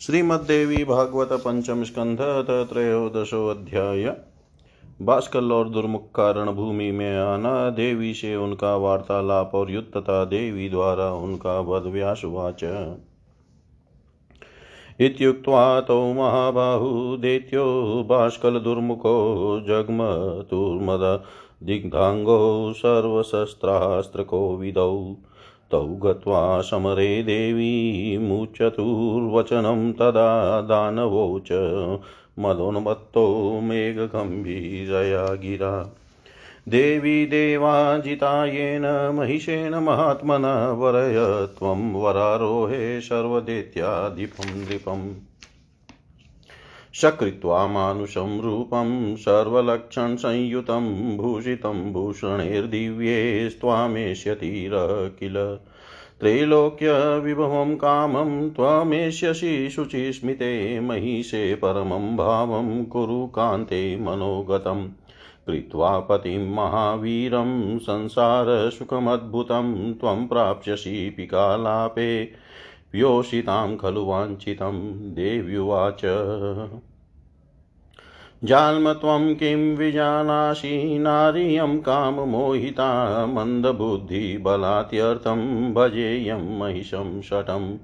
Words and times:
श्रीमद्देवी 0.00 0.84
भागवत 0.84 1.28
पंचम 1.32 1.84
स्कंध 1.84 2.18
त्रयोदशो 2.68 3.48
अध्याय। 3.48 4.16
और 5.52 5.68
दुर्मुख 5.68 6.14
कारण 6.14 6.50
भूमि 6.50 6.90
में 6.90 7.18
आना, 7.18 7.70
देवी 7.70 8.14
से 8.14 8.36
उनका 8.36 8.76
वार्तालाप 8.76 9.50
और 9.54 9.70
युद्ध 9.70 9.96
तथा 9.96 10.24
देवी 10.24 10.68
द्वारा 10.68 11.14
उनका 11.14 11.60
वध 11.60 11.86
व्यासुवाच 11.86 12.64
इत्युक्त्वा 15.00 15.80
तौ 15.80 16.12
महाबाहु 16.12 17.16
दैत्यो 17.16 18.04
बाष्कलदुर्मुखो 18.08 19.64
जग्मतुर्मद 19.68 21.24
दिग्धाङ्गौ 21.62 22.72
सर्वशस्त्रास्त्रकोविदौ 22.72 25.16
तौ 25.70 25.86
गत्वा 25.86 26.60
समरे 26.60 27.22
देवी 27.22 28.18
मुचतुर्वचनं 28.18 29.92
तदा 29.92 30.60
दानवौ 30.60 31.38
च 31.38 31.52
मदोन्मत्तौ 32.38 33.60
मेघगम्भीरया 33.60 35.34
गिरा 35.34 35.96
देवी 36.68 37.26
देवाजितायेन 37.26 39.10
महिषेण 39.14 39.74
महात्मना 39.74 40.72
वरय 40.72 41.46
त्वं 41.58 41.92
वरारोहे 41.92 43.00
सर्वदैत्याधिपं 43.00 44.48
नृपम्। 44.60 45.29
सकृत्वा 46.94 47.66
मानुषं 47.66 48.40
रूपं 48.40 49.16
सर्वलक्षणसंयुतं 49.16 51.16
भूषितं 51.16 51.92
भूषणैर्दिव्यैस्त्वामेष्यतीर 51.92 54.70
किल। 55.20 55.58
त्रैलोक्यविभवं 56.20 57.76
कामं 57.76 58.50
त्वमेष्यसि 58.50 59.70
शुचिस्मिते 59.70 60.80
महिषे 60.80 61.54
परमं 61.54 62.16
भावं 62.16 62.84
कुरु 62.84 63.26
कान्ते 63.26 63.96
मनोगतम् 63.96 64.88
कृत्वा 65.46 65.98
पतिं 65.98 66.54
महावीरं 66.54 67.78
संसारसुखमद्भुतं 67.78 69.94
त्वं 69.94 70.26
प्राप्स्यसि 70.26 71.14
पिकालापे। 71.16 72.32
व्योषितां 72.94 73.76
खलु 73.76 74.04
वाञ्छितं 74.04 75.14
देव्युवाच। 75.14 76.00
जाल्म 78.44 78.92
त्वं 78.92 79.34
किं 79.34 79.76
विजानासि 79.76 80.98
नार्यं 80.98 81.80
काममोहिता 81.80 83.26
मन्दबुद्धिबलात्यर्थं 83.26 85.74
भजेयं 85.74 86.58
महिषं 86.58 87.22
शटं, 87.22 87.78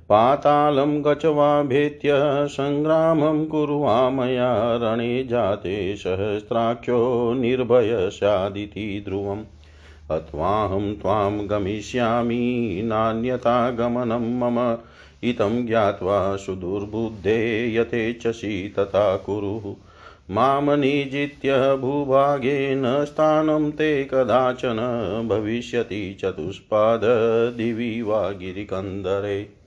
पातालं 0.09 1.05
गचवाभेत्य 1.05 2.11
सङ्ग्रामं 2.49 3.47
कुर्वामया 3.47 4.77
रणे 4.77 5.25
जाते 5.25 5.97
सहस्राख्यो 5.97 7.33
निर्भयस्यादिति 7.35 9.05
ध्रुवम्। 9.09 9.43
अथवाहं 10.11 10.95
त्वां 10.95 11.47
गमिष्यामि 11.51 12.83
नान्यथा 12.85 13.71
गमनं 13.71 14.39
मम 14.39 14.79
इतं 15.23 15.67
ज्ञात्वा 15.67 16.37
सुदुर्बुद्धे 16.37 17.75
यथेच्छसि 17.75 18.75
तथा 18.79 19.17
कुरु 19.17 19.75
माँ 20.31 20.77
निजित्य 20.77 21.77
भूभागेन 21.77 23.05
स्थानं 23.05 23.71
ते 23.71 24.05
कदाचन 24.05 24.77
भविष्यति 25.31 26.19
चतुष्पाद 26.21 27.01
दिवि 27.57 28.03
वा 28.03 28.31
गिरिकन्दरे 28.31 29.60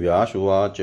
व्यासुवाच 0.00 0.76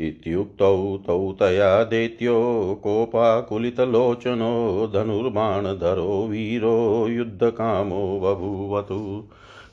इत्युक्तौ 0.00 0.98
तौ 1.06 1.32
तया 1.32 1.84
दैत्यो 1.84 2.80
कोपाकुलितलोचनो 2.82 4.90
धनुर्बाणधरो 4.94 6.26
वीरो 6.30 7.08
युद्धकामो 7.08 8.20
बभूवतु। 8.20 9.28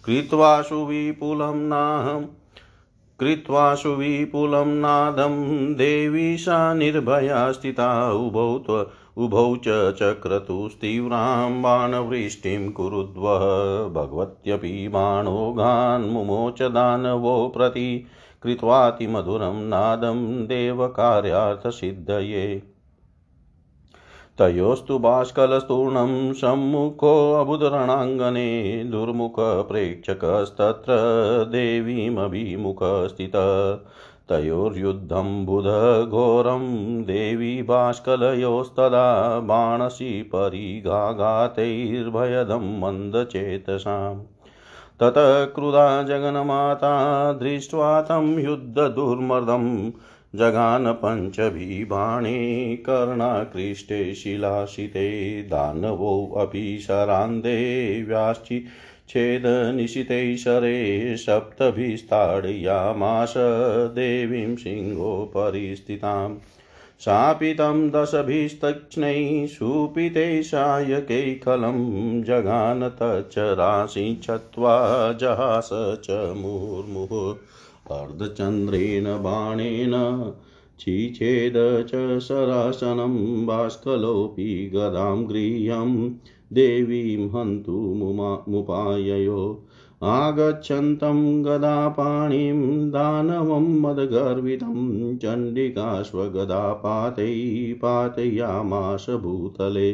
कृत्वा 0.06 0.62
सुविपुलं 0.62 1.56
नाहं 1.56 2.26
कृत्वा 3.20 3.76
सुविपुलं 3.76 4.66
नादं 4.66 5.74
देवी 5.74 6.38
सा 6.38 6.74
निर्भया 6.74 7.52
स्थिता 7.52 8.12
उभौ 8.12 8.86
उभौ 9.18 9.56
च 9.56 9.92
चक्रतुस्तीव्रां 9.92 11.62
बाणवृष्टिं 11.62 12.72
कुरुद्वः। 12.72 13.90
भगवत्यपि 13.90 14.88
बाणोघान्मुमोच 14.88 16.62
दानवो 16.62 17.54
प्रति 17.58 18.06
कृत्वातिमधुरं 18.46 19.56
नादं 19.56 20.46
देवकार्यार्थसिद्धये। 20.46 22.64
तयोस्तु 24.38 25.00
बाष्कलस्तूर्णं 25.00 26.34
सम्मुखोऽबुधरणाङ्गने 26.34 28.84
दुर्मुखप्रेक्षकस्तत्र 28.84 30.94
देवीमभिमुखस्थितः। 31.50 33.80
तयोर्युद्धं 34.30 35.46
बुधघोरं 35.46 37.04
देवी 37.04 37.64
बाष्कलयोस्तदा 37.64 39.40
बाणसि 39.40 40.22
परिघाघातैर्भयदं 40.22 42.80
मन्दचेतसाम्। 42.80 44.35
ततः 45.02 45.46
क्रुधा 45.46 46.04
जगन्माता 46.04 47.34
दृष्ट्वा 47.34 48.02
तं 48.02 48.40
युद्धदुर्मदं 48.40 49.92
जगान 50.36 50.92
पञ्चभिबाणे 50.92 52.76
कर्णाकृष्टे 52.76 54.16
शिलाशिते 54.16 55.42
दानवोऽपि 55.42 56.80
शरान्धे 56.80 58.06
व्याश्चि 58.08 58.66
छेदनिशिते 59.10 60.38
शरे 60.38 61.18
सप्तभिस्ताडयामास 61.18 63.34
देवीं 63.96 64.56
सिंहोपरि 64.56 65.76
स्थिताम्। 65.76 66.36
शापितं 67.00 67.92
दशभिस्तक्ष्णैः 67.92 69.48
सुपिते 69.48 70.44
सायकैखलं 70.44 72.24
जगान 72.24 72.90
तच्च 72.90 73.36
राशि 73.38 74.20
छत्वा 74.24 75.14
जहास 75.14 75.70
च 75.74 76.34
मुहुर्मुहुः 76.38 78.00
अर्धचन्द्रेण 78.00 79.04
बाणेन 79.04 80.34
चिछेद 80.80 81.54
च 81.58 82.20
सरासनं 82.20 83.46
बाष्कलोऽपि 83.46 84.72
गदां 84.74 85.30
गृह्यं। 85.30 86.14
देवीं 86.54 87.30
हन्तुमुपाययो 87.30 89.68
आगच्छन्तं 90.04 91.46
गदापाणिं 91.46 92.90
दानवं 92.92 93.82
मदगर्वितं 93.82 95.18
चण्डिकाश्वगदापातै 95.18 96.14
पातयामास 97.74 99.06
भूतले। 99.10 99.94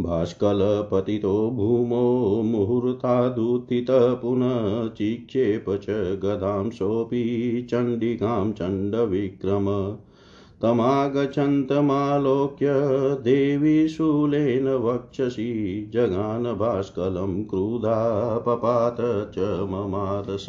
भास्कलपतितो 0.00 1.50
भूमौ 1.50 2.42
मुहूर्तादुत्थितः 2.42 4.14
पुनः 4.14 4.88
चिक्षेप 4.88 5.64
च 5.68 5.90
गदां 6.24 6.70
सोऽपि 6.70 7.66
चण्डिकां 7.70 8.52
चण्डविक्रम। 8.52 9.96
तमागच्छन्तमालोक्य 10.62 12.66
देवी 13.22 13.88
शूलेन 13.88 14.68
वक्षसि 14.68 15.90
जगान 15.94 16.54
भास्कलं 16.54 17.44
क्रुधा 17.44 18.38
पपात 18.38 18.96
च 19.34 19.68
ममादश 19.70 20.46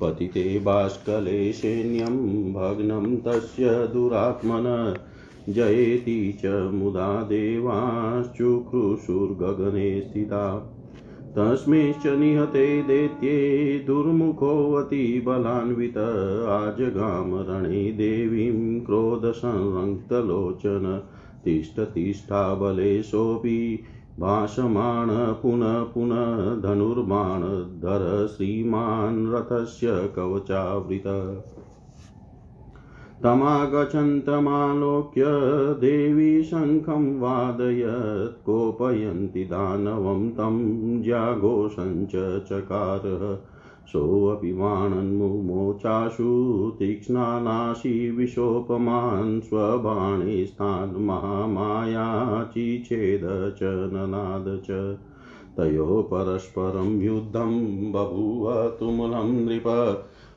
पतिते 0.00 0.58
बाष्कले 0.58 1.52
सैन्यं 1.52 2.52
भग्नं 2.52 3.16
तस्य 3.16 3.86
दुरात्मन 3.86 4.96
जयेति 5.48 6.40
च 6.44 6.70
मुदा 6.72 7.22
देवाश्चुक्रुशुर्गगने 7.22 10.00
स्थिता। 10.00 10.76
तस्मिंश्च 11.38 12.06
निहते 12.06 12.82
दैत्ये 12.82 13.84
दुर्मुखोऽति 13.86 15.22
बलान्वित 15.26 15.98
आजगाम 16.48 17.34
रणे 17.34 17.92
देवीं 17.92 18.80
क्रोधसंरक्तलोचन 18.80 21.02
तिष्ठतिष्ठा 21.44 22.54
बलेशोऽपि 22.54 23.82
भाषमाण 24.20 25.08
पुनः 25.10 25.82
पुनः 25.82 26.60
धनुर्बाणधर 26.60 28.32
श्रीमान् 28.36 29.34
रथस्य 29.34 30.12
कवचावृत। 30.16 31.02
तमागच्छन्तमालोक्य 33.22 35.22
देवी 35.80 36.42
शङ्खं 36.42 37.20
वादयत्, 37.20 38.44
कोपयन्ति 38.44 39.44
दानवं 39.44 40.30
तं 40.30 41.02
जाघोषञ्च 41.02 42.44
चकारः। 42.44 43.38
सोऽपि 43.86 44.52
बाणन्मुमोचाशु 44.52 46.72
तीक्ष्णानाशी 46.78 48.10
विशोपमान्, 48.10 49.40
स्वबाणे 49.40 50.46
स्थान् 50.46 51.04
महामाया 51.04 52.44
च 52.48 53.58
ननाद 53.62 54.62
च। 54.66 54.98
तयोः 55.56 56.02
परस्परं 56.02 57.00
युद्धं 57.00 57.92
बभूव, 57.92 58.76
तुमुलं 58.80 59.44
नृप 59.44 59.64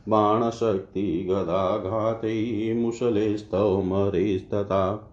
बाणशक्तिगदाघातै 0.09 2.73
मुशलेस्तौमरेस्तथा 2.77 5.09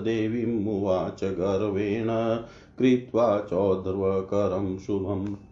देवीमुवाच 0.05 1.25
गर्वेण 1.25 2.39
कृत्वा 2.79 3.39
चौध्वकरं 3.39 4.79
शुभम्। 4.79 5.52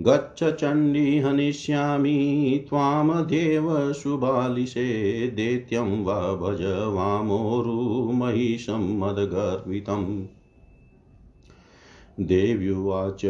गच्छ 0.00 0.44
चण्डी 0.44 1.18
हनिष्यामि 1.18 2.66
त्वामदेव 2.68 3.92
शुभालिशे 3.92 5.26
दैत्यं 5.26 6.04
वा 6.04 6.14
भज 6.14 6.92
वामोरुमहिषं 6.94 8.98
मदगर्वितम् 8.98 10.26
देव्युवाच, 12.20 13.20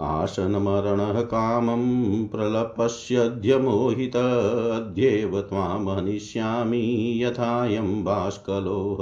आसनमरणः 0.00 1.20
कामं 1.20 2.26
प्रलपस्यद्य 2.26 3.58
मोहित, 3.58 4.16
अद्येव 4.16 5.40
त्वां 5.40 5.96
हनिष्यामि 5.96 7.20
यथायं 7.24 8.04
बाष्कलो 8.04 8.96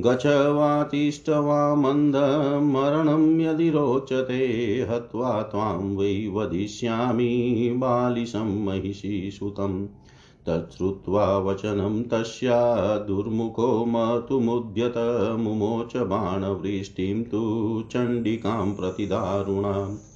गच 0.00 0.26
वा 0.26 0.82
तिष्ठ 0.82 1.30
मन्दमरणं 1.78 3.40
यदि 3.40 3.70
रोचते, 3.70 4.46
हत्वा 4.90 5.42
त्वां 5.42 5.96
वै 5.96 6.28
वदिष्यामि 6.32 7.72
बालिशं 7.76 8.64
महिषीसुतं 8.64 9.86
तच्छ्रुत्वा 10.48 11.38
वचनं 11.38 12.02
तस्या 12.02 12.98
दुर्मुखो 12.98 13.84
मतुमुद्यत, 13.84 14.94
मुमोच 15.38 15.96
बाणवृष्टिं 15.96 17.22
तु 17.22 17.42
चण्डिकां 17.92 18.74
प्रतिदारुणाम् 18.74 20.09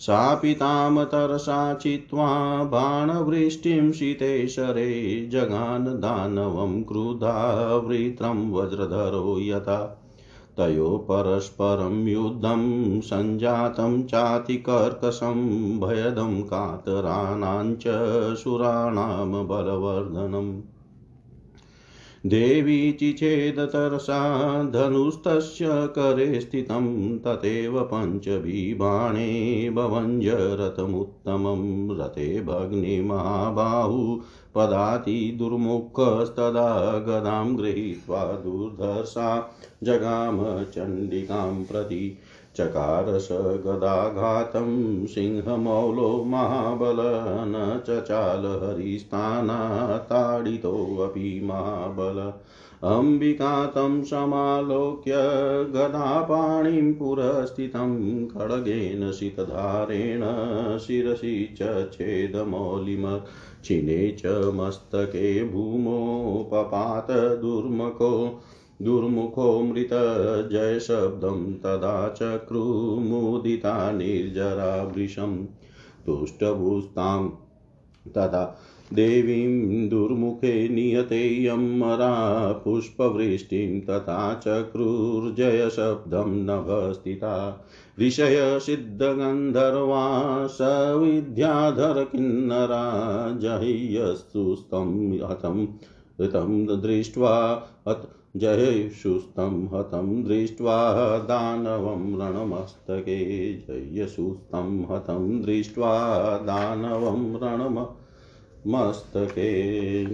सापि 0.00 0.54
तां 0.54 1.04
तरसा 1.04 1.74
चित्वा 1.74 2.64
बाणवृष्टिं 2.64 3.92
शीतेशरे 3.92 5.26
जगान 5.26 5.84
दानवं 5.84 6.82
क्रुधा 6.82 7.66
वृत्रं 7.76 8.52
वज्रधरो 8.52 9.36
यथा। 9.40 10.02
तयो 10.58 11.06
परस्परं 11.10 12.08
युद्धं 12.08 13.00
सञ्जातं 13.00 14.02
चातिकर्कशं 14.02 15.48
भयदं 15.80 16.42
कातराणाञ्च 16.42 17.84
सुराणां 18.38 19.46
बलवर्धनम्। 19.48 20.75
देवी 22.26 22.92
चिचेदतरसा 22.92 24.20
धनुस्तस्य 24.62 25.66
करे 25.68 26.40
स्थितं 26.40 26.86
तथैव 27.18 27.78
पञ्चभिबाणे 27.92 29.28
भवञ्जरथमुत्तमं 29.70 31.62
रथे 32.00 32.40
भग्निमहाबाहु 32.42 34.00
पदाति 34.54 35.36
दुर्मुखस्तदा 35.38 36.68
गदां 36.98 37.56
गृहीत्वा 37.56 38.22
दुर्धर्षा 38.44 39.28
जगाम 39.84 40.40
चण्डिकां 40.64 41.64
प्रति 41.64 42.18
चकारस 42.56 43.28
गदाघातं 43.32 45.06
सिंहमौलो 45.06 46.24
महाबल 46.24 46.96
न 47.48 47.82
चचाल 47.86 48.60
हरिस्थानाताडितोऽपि 48.62 51.40
महाबल। 51.44 52.32
अम्बिका 52.82 53.66
तं 53.66 54.02
समालोक्य 54.02 55.12
गदापाणिं 55.70 56.94
पुरस्थितं 56.94 58.26
खड्गेन 58.26 59.12
शितधारेण 59.12 60.20
शिरसि 60.78 61.54
च 61.58 61.92
छेदमौलिमक्षिणे 61.92 64.16
च 64.18 64.50
मस्तके 64.54 65.48
भूमो 65.48 66.48
पपात 66.52 67.40
दुर्मको 67.40 68.42
दुर्मुखो 68.82 69.62
मृतजयशब्दं 69.62 71.44
तदा 71.54 72.08
चक्रुमुदिता 72.08 73.74
निर्जरा 73.92 74.72
वृशं 74.82 75.36
तुष्टभुस्तां 76.06 77.28
तदा 78.14 78.44
देवीं 78.94 79.88
दुर्मुखे 79.88 80.52
नियते 80.68 81.20
यमरा 81.44 82.10
पुष्पवृष्टिं 82.64 83.80
तथा 83.80 84.18
चक्रुर्जयशब्दं 84.44 86.28
नभस्थिता 86.46 87.32
ऋषय 88.00 88.36
सिद्धगन्धर्वा 88.62 90.04
सविद्याधर 90.46 92.02
किन्नरा 92.04 92.84
जह्यस्तुस्तं 93.42 94.92
हतं 95.30 95.66
ऋतं 96.20 96.80
दृष्ट्वा 96.82 97.34
हत 97.88 98.08
जयशुस्तं 98.36 99.66
हतं 99.66 100.24
दृष्ट्वा 100.24 101.18
दानवं 101.18 102.20
रणमस्तके। 102.20 103.52
जयशुस्तं 103.52 104.94
हतं 104.94 105.42
दृष्ट्वा 105.42 106.38
दानवं 106.38 107.38
रणमस्तके। 107.42 110.04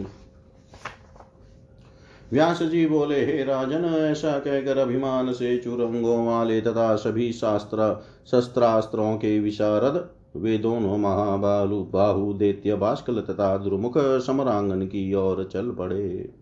व्यास 2.32 2.62
जी 2.62 2.86
बोले, 2.86 3.24
हे 3.24 3.44
राजन, 3.44 3.84
ऐसा 3.84 4.38
कहकर 4.38 4.78
अभिमान 4.78 5.32
से 5.32 5.58
चुरंगों 5.58 6.26
वाले 6.26 6.60
तथा 6.60 6.96
सभी 6.96 7.32
शास्त्र, 7.32 8.04
शस्त्रास्त्रों 8.30 9.16
के 9.16 9.40
विशारद, 9.40 10.08
वे 10.36 10.58
दोनों 10.58 10.98
महाबालु, 10.98 11.84
बाहु, 11.84 12.32
दैत्य, 12.32 12.74
बाष्कल 12.74 13.20
तथा 13.20 13.56
द्रुमुख, 13.56 13.98
समरांगन 13.98 14.82
की 14.82 15.14
ओर 15.14 15.48
चल 15.52 15.70
पड़े। 15.70 16.41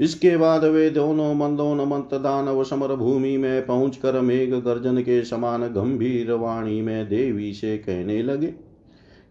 इसके 0.00 0.36
बाद 0.36 0.64
वे 0.64 0.88
दोनों 0.90 1.34
मंदोनमंत 1.34 2.14
दानव 2.14 2.62
समर 2.64 2.94
भूमि 2.94 3.36
में 3.36 3.66
पहुंचकर 3.66 4.20
मेघ 4.20 4.54
गर्जन 4.54 5.00
के 5.00 5.22
समान 5.24 5.66
गंभीर 5.68 6.32
वाणी 6.32 6.80
में 6.82 7.08
देवी 7.08 7.52
से 7.54 7.76
कहने 7.78 8.22
लगे, 8.22 8.54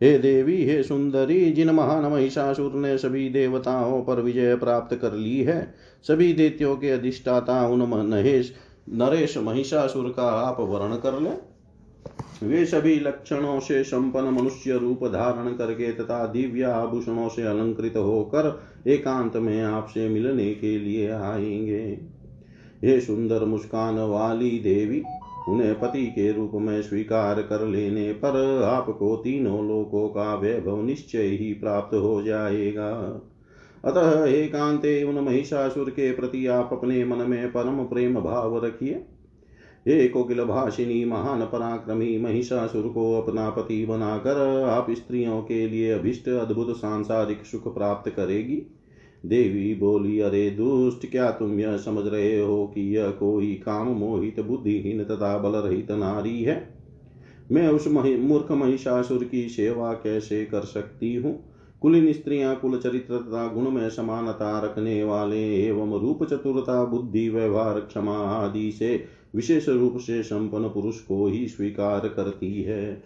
हे 0.02 0.18
देवी, 0.20 0.64
हे 0.66 0.82
सुंदरी, 0.84 1.52
जिन 1.52 1.70
महान 1.70 2.06
महिषासुर 2.06 2.74
ने 2.74 2.98
सभी 2.98 3.28
देवताओं 3.30 4.02
पर 4.02 4.22
विजय 4.22 4.56
प्राप्त 4.56 4.96
कर 4.96 5.14
ली 5.14 5.38
है, 5.40 5.74
सभी 6.06 6.32
देत्यों 6.34 6.76
के 6.76 6.90
अधिष्ठाता 6.90 7.68
उन 7.68 8.10
नहेश 8.10 8.54
नरेश 8.90 9.38
महिषासुर 9.38 10.14
का 10.18 10.24
आप 10.24 10.58
वर्ण 10.60 10.96
कर 10.96 11.20
ले। 11.22 11.55
वे 12.44 12.66
सभी 12.66 13.00
लक्षणों 13.00 13.60
से 13.60 13.84
संपन्न 13.84 14.30
मनुष्य 14.30 14.78
रूप 14.78 15.04
धारण 15.04 15.54
करके 15.54 15.92
तथा 15.92 16.26
दिव्य 16.26 16.64
आभूषणों 16.64 17.30
से 17.30 17.42
अलंकृत 17.42 17.98
होकर 17.98 18.64
एकांत 18.88 19.38
में 19.38 19.64
आपसे 19.64 20.10
मिलने 20.10 20.54
के 20.54 20.80
लिए 20.80 21.10
आएँगे। 21.10 21.98
हे 22.84 23.00
सुंदर 23.02 23.46
मुस्कान 23.46 23.96
वाली 23.96 24.60
देवी, 24.60 25.04
उन्हें 25.50 25.80
पति 25.80 26.06
के 26.06 26.32
रूप 26.32 26.52
में 26.54 26.82
स्वीकार 26.82 27.42
कर 27.42 27.68
लेने 27.68 28.14
पर 28.14 28.64
आपको 28.64 29.16
तीनों 29.16 29.68
लोकों 29.68 30.10
का 30.10 30.36
वैभव 30.36 30.84
निश्चय 30.84 31.24
ही 31.24 31.54
प्राप्त 31.54 31.96
हो 31.96 32.22
जाएगा। 32.22 33.22
अतः 33.86 34.26
एकांते 34.26 35.04
उन 35.04 35.20
महिषासुर 35.20 35.90
के 35.90 36.12
प्रति 36.12 36.48
आप 36.48 36.70
अपने 36.72 37.06
मन 37.06 37.18
में 37.18 37.52
परम 37.52 37.84
प्रेम 37.84 38.22
भाव 38.22 38.66
रखिए। 38.66 39.06
हे 39.88 40.08
कोकिल 40.08 40.44
भाषिनी 40.44 41.06
महान 41.06 41.42
पराक्रमी 41.42 42.18
महिषासुर 42.18 42.84
को 42.84 43.22
अपना 43.22 43.50
पति 43.50 43.86
बनाकर 43.86 44.64
आप 44.64 44.88
स्त्रियों 44.92 45.42
के 45.42 45.68
लिए 45.68 45.92
अभिष्ट 45.92 46.30
अद्भुत 46.30 46.78
सांसारिक 46.78 47.46
सुख 47.46 47.74
प्राप्त 47.74 48.10
करेगी। 48.12 48.62
देवी 49.26 49.74
बोली 49.76 50.20
अरे 50.20 50.50
दुष्ट 50.50 51.12
क्या 51.12 51.32
तुम 51.32 51.60
यह 51.60 51.78
समझ 51.78 52.08
रहे 52.08 52.40
हो 52.40 52.66
कि 52.68 52.98
यह 52.98 53.10
कोई 53.10 53.54
काम 53.54 53.88
मोहित 53.88 54.40
बुद्धिहीन 54.40 55.04
तथा 55.04 55.38
बल 55.38 55.52
रहित 55.52 55.92
नारी 55.92 56.44
है? 56.44 56.74
मैं 57.52 57.68
उस 57.68 57.88
मही, 57.88 58.16
मूर्ख 58.18 58.52
महिषासुर 58.52 59.24
की 59.24 59.50
सेवा 59.50 59.94
कैसे 59.94 60.46
कर 60.46 60.62
सकती 60.62 61.16
हूँ? 61.16 61.52
कुलीन 61.82 62.14
स्त्रियाँ 62.14 62.56
कुल 62.56 62.78
चरित्र 62.78 63.18
तथा 63.18 63.48
गुण 63.48 63.70
में 63.70 63.90
समानता 63.90 64.60
रखने 64.60 65.04
वाले 65.04 65.68
एवं 65.68 66.00
रूप 66.02 66.24
चतुरता 66.24 66.86
बुद्धि 66.86 67.30
व्यवहार 67.30 67.80
क्षमा 67.80 68.18
आदि 68.18 68.72
से 68.72 69.06
विशेष 69.36 69.70
रूप 69.70 69.98
से 69.98 70.24
संपन्न 70.24 70.68
पुरुष 70.68 71.00
को 71.00 71.28
ही 71.28 71.48
स्वीकार 71.48 72.00
करती 72.00 72.64
है। 72.64 73.04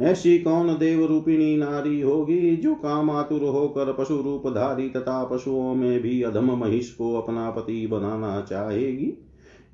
ऐसी 0.00 0.38
कौन 0.38 0.68
देव 0.68 1.06
रूपिणी 1.06 1.56
नारी 1.56 2.00
होगी 2.00 2.56
जो 2.56 2.74
कामातुर 2.74 3.42
होकर 3.42 3.92
पशु 3.92 4.16
रूप 4.22 4.48
धारी 4.48 4.88
तथा 4.88 5.24
पशुओं 5.24 5.74
में 5.74 6.02
भी 6.02 6.22
अधम 6.22 6.50
महिष 6.50 6.90
को 6.90 7.14
अपना 7.14 7.50
पति 7.50 7.86
बनाना 7.86 8.40
चाहेगी? 8.40 9.12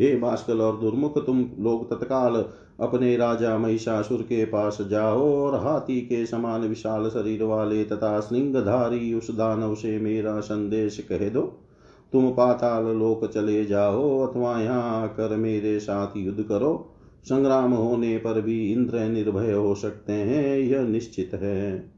हे 0.01 0.17
भास्कर 0.17 0.57
और 0.57 0.81
दुर्मुख, 0.81 1.27
तुम 1.27 1.51
लोग 1.59 1.91
तत्काल 1.91 2.45
अपने 2.81 3.17
राजा 3.17 3.59
महिषासुर 3.59 4.23
के 4.23 4.45
पास 4.45 4.79
जाओ 4.91 5.35
और 5.35 5.55
हाथी 5.55 6.01
के 6.01 6.27
समान 6.27 6.61
विशाल 6.61 7.09
शरीर 7.09 7.43
वाले 7.43 7.85
तथा 7.85 8.21
श्रृंगधारी 8.21 9.15
उस 9.15 9.31
दानव 9.31 9.75
से 9.75 9.99
मेरा 9.99 10.41
संदेश 10.41 11.07
कह 11.09 11.29
दो। 11.29 11.67
तुम 12.13 12.31
पाताल 12.31 12.85
लोक 12.85 13.31
चले 13.31 13.65
जाओ, 13.65 14.27
अथवा 14.27 14.63
यहाँ 14.63 15.03
आकर 15.03 15.37
मेरे 15.37 15.79
साथ 15.81 16.17
युद्ध 16.17 16.43
करो। 16.43 16.97
संग्राम 17.25 17.73
होने 17.73 18.17
पर 18.17 18.41
भी 18.41 18.73
इंद्र 18.73 18.99
निर्भय 18.99 19.53
हो 19.53 19.75
सकते 19.75 20.13
हैं, 20.13 20.59
यह 20.59 20.83
निश्चित 20.83 21.31
है। 21.35 21.93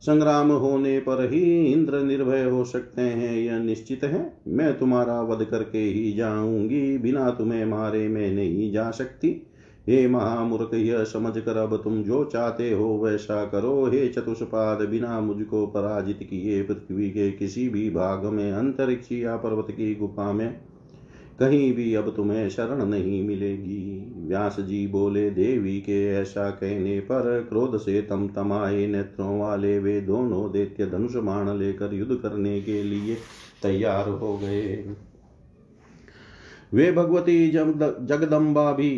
संग्राम 0.00 0.52
होने 0.52 1.00
पर 1.00 1.32
ही 1.32 1.72
इंद्र 1.72 1.98
निर्भय 1.98 2.44
हो 2.44 2.64
सकते 2.64 3.02
हैं, 3.02 3.36
यह 3.36 3.58
निश्चित 3.58 4.04
है। 4.04 4.40
मैं 4.48 4.78
तुम्हारा 4.78 5.22
वध 5.22 5.44
करके 5.44 5.78
ही 5.78 6.12
जाऊँगी, 6.12 6.98
बिना 6.98 7.30
तुम्हें 7.30 7.64
मारे 7.64 8.08
मैं 8.08 8.32
नहीं 8.32 8.72
जा 8.72 8.90
सकती। 8.90 9.47
हे 9.88 10.06
महामूर्ख 10.08 10.74
यह 10.74 11.04
समझ 11.04 11.38
कर 11.38 11.56
अब 11.56 11.76
तुम 11.76 12.02
जो 12.02 12.24
चाहते 12.24 12.70
हो 12.72 12.88
वैसा 12.98 13.44
करो। 13.44 13.86
हे 13.86 14.08
चतुष्पाद, 14.08 14.82
बिना 14.88 15.20
मुझको 15.20 15.66
पराजित 15.66 16.18
किए 16.22 16.62
पृथ्वी 16.62 17.10
के 17.10 17.30
किसी 17.32 17.68
भी 17.68 17.88
भाग 17.90 18.24
में, 18.24 18.52
अंतरिक्ष 18.52 19.12
या 19.12 19.36
पर्वत 19.36 19.70
की 19.70 19.94
गुफा 19.94 20.32
में, 20.32 20.60
कहीं 21.40 21.72
भी 21.74 21.94
अब 21.94 22.12
तुम्हें 22.16 22.48
शरण 22.48 22.84
नहीं 22.86 23.22
मिलेगी। 23.28 24.12
व्यास 24.28 24.56
जी 24.60 24.86
बोले, 24.86 25.28
देवी 25.30 25.80
के 25.80 26.04
ऐसा 26.12 26.48
कहने 26.50 26.98
पर 27.00 27.46
क्रोध 27.48 27.76
से 27.78 28.00
तम 28.02 28.28
तमाए 28.28 28.86
नेत्रों 28.86 29.38
वाले 29.40 29.78
वे 29.78 30.00
दोनों 30.00 30.50
दैत्य 30.52 30.86
धनुष 30.86 31.14
बाण 31.16 31.56
लेकर 31.58 31.94
युद्ध 31.94 32.14
करने 32.14 32.60
के 32.60 32.82
लिए 32.82 33.16
तैयार 33.62 34.08
हो 34.08 34.36
गए। 34.38 34.94
वे 36.74 36.90
भगवती 36.92 37.48
जगदम्बा 37.48 38.72
भी 38.72 38.90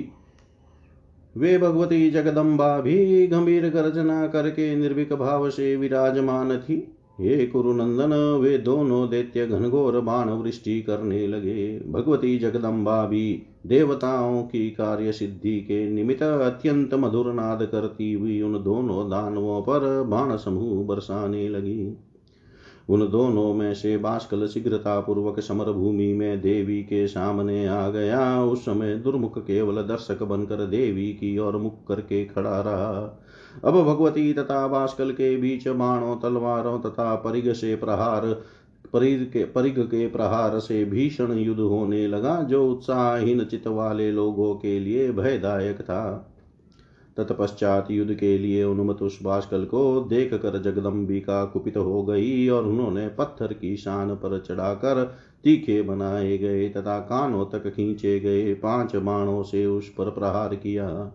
वे 1.37 1.59
भगवती 1.59 2.11
जगदम्बा 2.11 2.81
भी 2.81 3.27
गंभीर 3.27 3.69
गर्जना 3.69 4.27
करके 4.27 4.77
निर्विक 4.77 5.13
भाव 5.13 5.51
से 5.51 5.77
विराजमान 5.77 6.57
थी। 6.57 6.97
हे 7.21 7.47
कुरुनंदन, 7.47 8.13
वे 8.43 8.59
दोनों 8.59 9.11
दैत्य 9.11 9.47
घनघोर 9.47 10.01
बाण 10.01 10.29
वृष्टि 10.29 10.83
करने 10.83 11.27
लगे। 11.27 11.81
भगवती 11.89 12.39
जगदम्बा 12.39 13.07
भी 13.07 13.43
देवताओं 13.67 14.43
की 14.43 14.71
कार्य 14.71 15.13
सिद्धि 15.13 15.61
के 15.61 15.91
निमित्त 15.91 16.23
अत्यंत 16.23 16.95
मधुर 16.95 17.33
नाद 17.33 17.63
करती 17.63 18.13
हुई 18.13 18.41
उन 18.43 18.63
दोनों 18.63 19.11
दानवों 19.11 19.61
पर 19.63 20.03
बाण 20.03 20.37
समूह 20.37 20.87
बरसाने 20.87 21.49
लगी। 21.49 21.97
उन 22.91 23.09
दोनों 23.09 23.55
में 23.55 23.75
से 23.75 23.97
बाष्कल 23.97 24.47
शीघ्रता 24.47 25.01
पूर्वक 25.01 25.41
समर 25.41 25.65
भूमि 25.65 26.13
में 26.13 26.41
देवी 26.41 26.83
के 26.83 27.07
सामने 27.07 27.67
आ 27.67 27.89
गया। 27.91 28.45
उस 28.45 28.65
समय 28.65 28.95
दुर्मुख 28.95 29.39
केवल 29.39 29.83
दर्शक 29.83 30.23
बनकर 30.23 30.67
देवी 30.67 31.13
की 31.13 31.39
ओर 31.39 31.57
मुख 31.57 31.87
करके 31.89 32.25
खड़ा 32.25 32.61
रहा। 32.61 33.21
अब 33.65 33.75
भगवती 33.75 34.33
तथा 34.33 34.67
बाष्कल 34.69 35.13
के 35.13 35.37
बीच 35.37 35.69
बाणों, 35.69 36.17
तलवारों 36.17 36.79
तथा 36.81 37.15
परिग 37.15 37.53
से 37.53 37.77
प्रहार 37.77 38.43
परिग 38.93 39.25
के 39.25 39.45
परिग 39.45 39.79
के 39.79 40.07
प्रहार 40.09 40.59
से 40.59 40.85
भीषण 40.85 41.33
युद्ध 41.33 41.61
होने 41.61 42.07
लगा, 42.07 42.43
जो 42.43 42.71
उत्साहहीन 42.71 43.45
चित 43.45 43.67
वाले 43.67 44.11
लोगों 44.13 44.55
के 44.55 44.79
लिए 44.81 45.13
भयदायक 45.13 45.81
था। 45.83 46.33
तत्पश्चात 47.21 47.91
युद्ध 47.91 48.15
के 48.15 48.39
लिए 48.39 48.65
उन्मत 48.65 49.03
उस 49.03 49.19
बाष्कल 49.23 49.65
को 49.65 50.01
देख 50.01 50.35
कर 50.35 50.63
जगदम्बिका 50.63 51.45
कुपित 51.45 51.77
हो 51.77 52.03
गई 52.03 52.49
और 52.49 52.65
उन्होंने 52.65 53.09
पत्थर 53.09 53.53
की 53.53 53.77
शान 53.77 54.15
पर 54.15 54.39
चढ़ाकर 54.41 55.05
तीखे 55.45 55.83
बनाए 55.83 56.39
गए 56.39 56.69
तथा 56.69 56.99
कानों 56.99 57.45
तक 57.45 57.69
खींचे 57.69 58.21
गए 58.21 58.55
पाँच 58.55 58.97
बाणों 58.97 59.43
से 59.43 59.67
उस 59.67 59.89
पर 59.89 60.11
प्रहार 60.11 60.55
किया। 60.55 61.13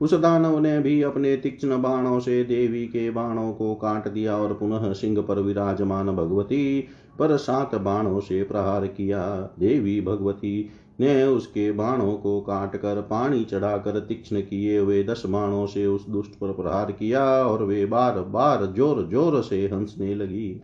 उस 0.00 0.14
दानव 0.14 0.58
ने 0.58 0.78
भी 0.78 1.02
अपने 1.02 1.36
तीक्ष्ण 1.36 1.82
बाणों 1.82 2.20
से 2.20 2.44
देवी 2.44 2.86
के 2.86 3.10
बाणों 3.10 3.52
को 3.52 3.74
काट 3.74 4.08
दिया 4.08 4.36
और 4.36 4.52
पुनः 4.54 4.92
सिंह 4.92 5.20
पर 5.22 5.38
विराजमान 5.38 6.06
भगवती 6.06 6.88
पर 7.18 7.36
सात 7.36 7.74
बाणों 7.74 8.20
से 8.20 8.42
प्रहार 8.42 8.86
किया। 8.86 9.50
देवी 9.58 10.00
भगवती 10.00 10.68
ने 10.98 11.24
उसके 11.24 11.70
बाणों 11.72 12.12
को 12.14 12.40
काट 12.40 12.76
कर 12.76 13.00
पानी 13.00 13.44
चढ़ाकर 13.44 13.98
तीक्ष्ण 14.00 14.40
किए 14.40 14.78
हुए 14.78 15.02
दस 15.02 15.22
बाणों 15.26 15.66
से 15.66 15.86
उस 15.86 16.08
दुष्ट 16.08 16.30
पर 16.30 16.52
प्रहार 16.52 16.92
किया 16.92 17.24
और 17.24 17.62
वे 17.62 17.84
बार 17.86 18.20
बार 18.20 18.66
ज़ोर 18.66 19.06
ज़ोर 19.10 19.42
से 19.42 19.66
हंसने 19.66 20.14
लगी। 20.14 20.60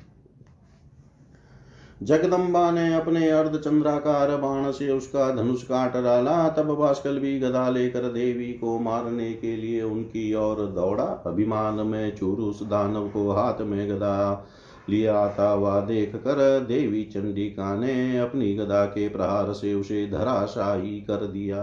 जगदम्बा 2.02 2.70
ने 2.70 2.94
अपने 2.94 3.28
अर्ध 3.30 3.56
चंद्राकार 3.56 4.36
बाण 4.36 4.70
से 4.70 4.90
उसका 4.90 5.28
धनुष 5.34 5.62
काट 5.62 5.92
डाला, 5.92 6.48
तब 6.48 6.74
भास्कर 6.74 7.18
भी 7.18 7.38
गदा 7.40 7.68
लेकर 7.70 8.08
देवी 8.12 8.52
को 8.52 8.78
मारने 8.78 9.32
के 9.32 9.56
लिए 9.56 9.82
उनकी 9.82 10.34
ओर 10.34 10.66
दौड़ा। 10.66 11.04
अभिमान 11.26 11.74
में 11.74 12.16
चूरुस 12.16 12.62
दानव 12.62 13.08
को 13.08 13.30
हाथ 13.32 13.60
में 13.60 13.88
गदा 13.90 14.46
लिया 14.90 15.18
आता 15.18 15.48
हुआ 15.48 15.80
देख 15.80 16.16
कर 16.16 16.60
देवी 16.60 17.02
चंडिका 17.04 17.74
ने 17.76 18.18
अपनी 18.18 18.54
गदा 18.54 18.84
के 18.84 19.08
प्रहार 19.08 19.52
से 19.52 19.74
उसे 19.74 20.06
धराशाही 20.06 21.00
कर 21.00 21.26
दिया। 21.26 21.62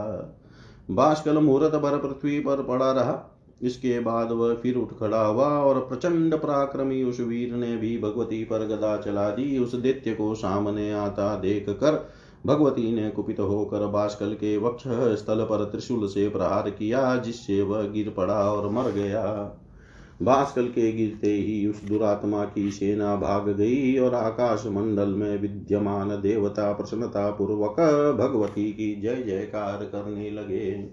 बाष्कल 0.92 1.38
मुहूर्त 1.38 1.75
भर 1.75 1.98
पृथ्वी 1.98 2.40
पर 2.40 2.63
पड़ा 2.63 2.92
रहा। 2.92 3.28
इसके 3.62 4.00
बाद 4.00 4.32
वह 4.32 4.54
फिर 4.54 4.75
उठ 4.75 4.94
खड़ा 5.00 5.22
हुआ 5.22 5.48
और 5.48 5.80
प्रचंड 5.80 6.36
पराक्रमी 6.36 7.04
उस 7.04 7.20
वीर 7.20 7.54
ने 7.54 7.75
भी 7.78 7.98
भगवती 7.98 8.44
पर 8.44 8.66
गदा 8.68 8.98
चला 8.98 9.30
दी। 9.30 9.58
उस 9.58 9.75
दैत्य 9.75 10.13
को 10.13 10.34
सामने 10.36 10.92
आता 10.94 11.36
देख 11.36 11.70
कर 11.70 12.10
भगवती 12.46 12.92
ने 12.92 13.10
कुपित 13.10 13.40
होकर 13.40 13.86
बाष्कल 13.88 14.34
के 14.34 14.58
वक्ष 14.58 14.84
स्थल 15.20 15.44
पर 15.44 15.63
त्रिशूल 15.63 16.08
से 16.08 16.28
प्रहार 16.30 16.70
किया, 16.70 17.16
जिससे 17.16 17.62
वह 17.62 17.84
गिर 17.84 18.13
पड़ा 18.18 18.40
और 18.51 18.70
मर 18.70 18.92
गया। 18.92 19.24
भास्कर 20.22 20.63
के 20.63 20.92
गिरते 20.92 21.32
ही 21.32 21.68
उस 21.68 21.84
दुरात्मा 21.84 22.44
की 22.46 22.72
सेना 22.72 23.16
भाग 23.16 23.50
गई 23.50 23.98
और 23.98 24.16
आकाश 24.16 24.63
मंडल 24.68 25.08
में 25.08 25.42
विद्यमान 25.42 26.10
देवता 26.10 26.74
प्रसन्नता 26.74 27.30
पूर्वक 27.32 27.80
भगवती 28.20 28.72
की 28.72 29.01
जय 29.01 29.16
जयकार 29.16 29.84
करने 29.84 30.30
लगे। 30.30 30.90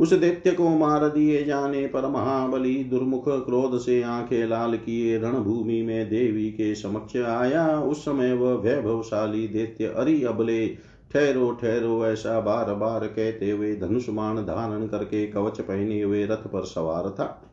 उस 0.00 0.12
दैत्य 0.12 0.50
को 0.50 0.68
मार 0.68 1.08
दिए 1.08 1.44
जाने 1.44 1.86
पर 1.86 2.06
महाबली 2.08 2.84
दुर्मुख 2.84 3.24
क्रोध 3.28 3.78
से 3.78 4.02
आँखें 4.02 4.46
लाल 4.46 4.76
किए 4.76 5.18
रणभूमि 5.18 5.82
में 5.82 6.08
देवी 6.08 6.50
के 6.50 6.74
समक्ष 6.74 7.16
आया। 7.16 7.80
उस 7.80 8.04
समय 8.04 8.32
वह 8.32 8.54
वैभवशाली 8.54 9.48
दैत्य 9.48 9.86
अरि 9.86 10.22
अबले 10.24 10.66
ठहरो 11.12 11.50
ठहरो 11.50 12.06
ऐसा 12.06 12.40
बार 12.40 12.74
बार 12.74 13.06
कहते 13.06 13.50
हुए 13.50 13.76
धनुष्मान 13.76 14.36
धारण 14.36 14.86
करके 14.86 15.26
कवच 15.26 15.60
पहने 15.60 16.02
हुए 16.02 16.24
रथ 16.26 16.46
पर 16.46 16.64
सवार 16.64 17.10
था। 17.10 17.49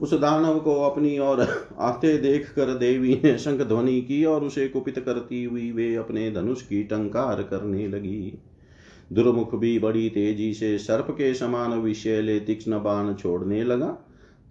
उस 0.00 0.14
दानव 0.14 0.58
को 0.58 0.82
अपनी 0.82 1.18
ओर 1.18 1.46
आते 1.78 2.18
देख 2.18 2.50
कर 2.50 2.74
देवी 2.74 3.20
ने 3.24 3.38
शंख 3.38 3.60
ध्वनि 3.60 4.00
की 4.00 4.24
और 4.24 4.44
उसे 4.44 4.68
कुपित 4.68 4.98
करती 4.98 5.44
हुई 5.44 5.72
वे 5.72 5.94
अपने 5.94 6.30
धनुष 6.30 6.62
की 6.62 6.82
टंकार 6.82 7.42
करने 7.42 7.88
लगी। 7.88 8.38
दुर्मुख 9.12 9.54
भी 9.54 9.78
बड़ी 9.78 10.08
तेज़ी 10.08 10.54
से 10.54 10.78
सर्प 10.78 11.06
के 11.10 11.34
समान 11.34 11.72
विषैले 11.72 12.40
तीक्ष्ण 12.40 12.82
बाण 12.82 13.14
छोड़ने 13.14 13.64
लगा। 13.64 13.98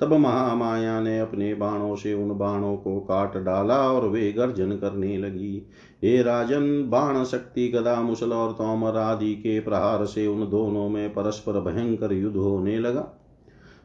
तब 0.02 0.14
महामाया 0.14 1.02
ने 1.02 1.20
अपने 1.20 1.54
बाणों 1.54 1.96
से 1.96 2.14
उन 2.14 2.38
बाणों 2.38 2.78
को 2.78 3.00
काट 3.00 3.38
डाला 3.38 3.78
और 3.92 4.08
वे 4.10 4.32
गर्जन 4.32 4.72
करने 4.72 5.18
लगी। 5.18 5.68
हे 6.04 6.22
राजन, 6.22 6.90
बाण 6.90 7.24
शक्ति, 7.24 7.68
गदा 7.68 8.02
मुसल 8.02 8.34
और 8.34 8.52
तोमर 8.52 8.98
आदि 8.98 9.36
के 9.36 9.60
प्रहार 9.60 10.06
से 10.06 10.28
उन 10.28 10.50
दोनों 10.50 10.90
में 10.90 11.14
परस्पर 11.14 11.60
भयंकर 11.60 12.14
युद्ध 12.14 12.38
होने 12.38 12.80
लगा। 12.80 13.17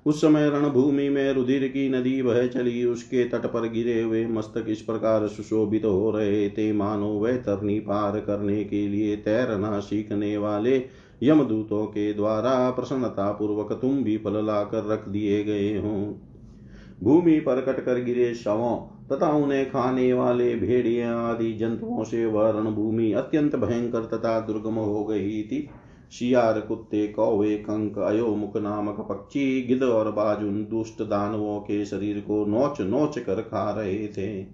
उस 0.06 0.20
समय 0.20 0.48
रणभूमि 0.50 1.08
में 1.08 1.32
रुधिर 1.32 1.66
की 1.68 1.88
नदी 1.88 2.22
बह 2.22 2.46
चली। 2.46 2.84
उसके 2.84 3.24
तट 3.24 3.46
पर 3.46 3.68
गिरे 3.68 4.00
हुए 4.02 4.24
मस्तक 4.26 4.66
इस 4.68 4.80
प्रकार 4.80 5.26
सुशोभित 5.28 5.82
तो 5.82 5.92
हो 5.92 6.10
रहे 6.10 6.48
थे। 6.50 6.72
मानो 6.72 7.08
वह 7.08 7.36
तरनी 7.36 7.78
पार 7.80 8.18
करने 8.20 8.64
के 8.64 8.86
लिए 8.88 9.16
तैरना 9.16 9.78
सीखने 9.80 10.36
वाले 10.36 10.82
यमदूतों 11.22 11.84
के 11.86 12.12
द्वारा 12.14 12.70
प्रसन्नता 12.70 13.30
पूर्वक 13.32 13.72
तुम 13.72 14.02
भी 14.04 14.16
फल 14.16 14.44
लाकर 14.44 14.86
रख 14.86 15.08
दिए 15.08 15.42
गए 15.44 15.76
हो। 15.78 15.94
भूमि 17.02 17.38
पर 17.40 17.60
कटकर 17.60 18.02
गिरे 18.04 18.34
शवों 18.34 18.76
तथा 19.08 19.30
उन्हें 19.34 19.70
खाने 19.70 20.12
वाले 20.12 20.54
भेड़िया 20.54 21.14
आदि 21.18 21.52
जंतुओं 21.52 22.04
से 22.04 22.24
वह 22.26 22.50
रणभूमि 22.50 23.12
अत्यंत 23.12 23.56
भयंकर 23.56 24.04
तथा 24.04 24.38
दुर्गम 24.40 24.74
हो 24.74 25.04
गई 25.04 25.42
थी। 25.42 25.68
शियार 26.12 26.60
कुत्ते 26.60 27.08
कौवे, 27.08 27.56
कंक, 27.56 27.98
अयोमुख 27.98 28.56
नामक 28.56 29.00
पक्षी 29.00 29.62
गिद 29.62 29.82
और 29.82 30.10
बाजुन 30.10 30.66
दुष्ट 30.70 31.02
दानवों 31.02 31.60
के 31.60 31.84
शरीर 31.84 32.20
को 32.20 32.44
नोच 32.46 32.80
नोच 32.80 33.18
कर 33.18 33.40
खा 33.42 33.70
रहे 33.70 34.08
थे। 34.08 34.46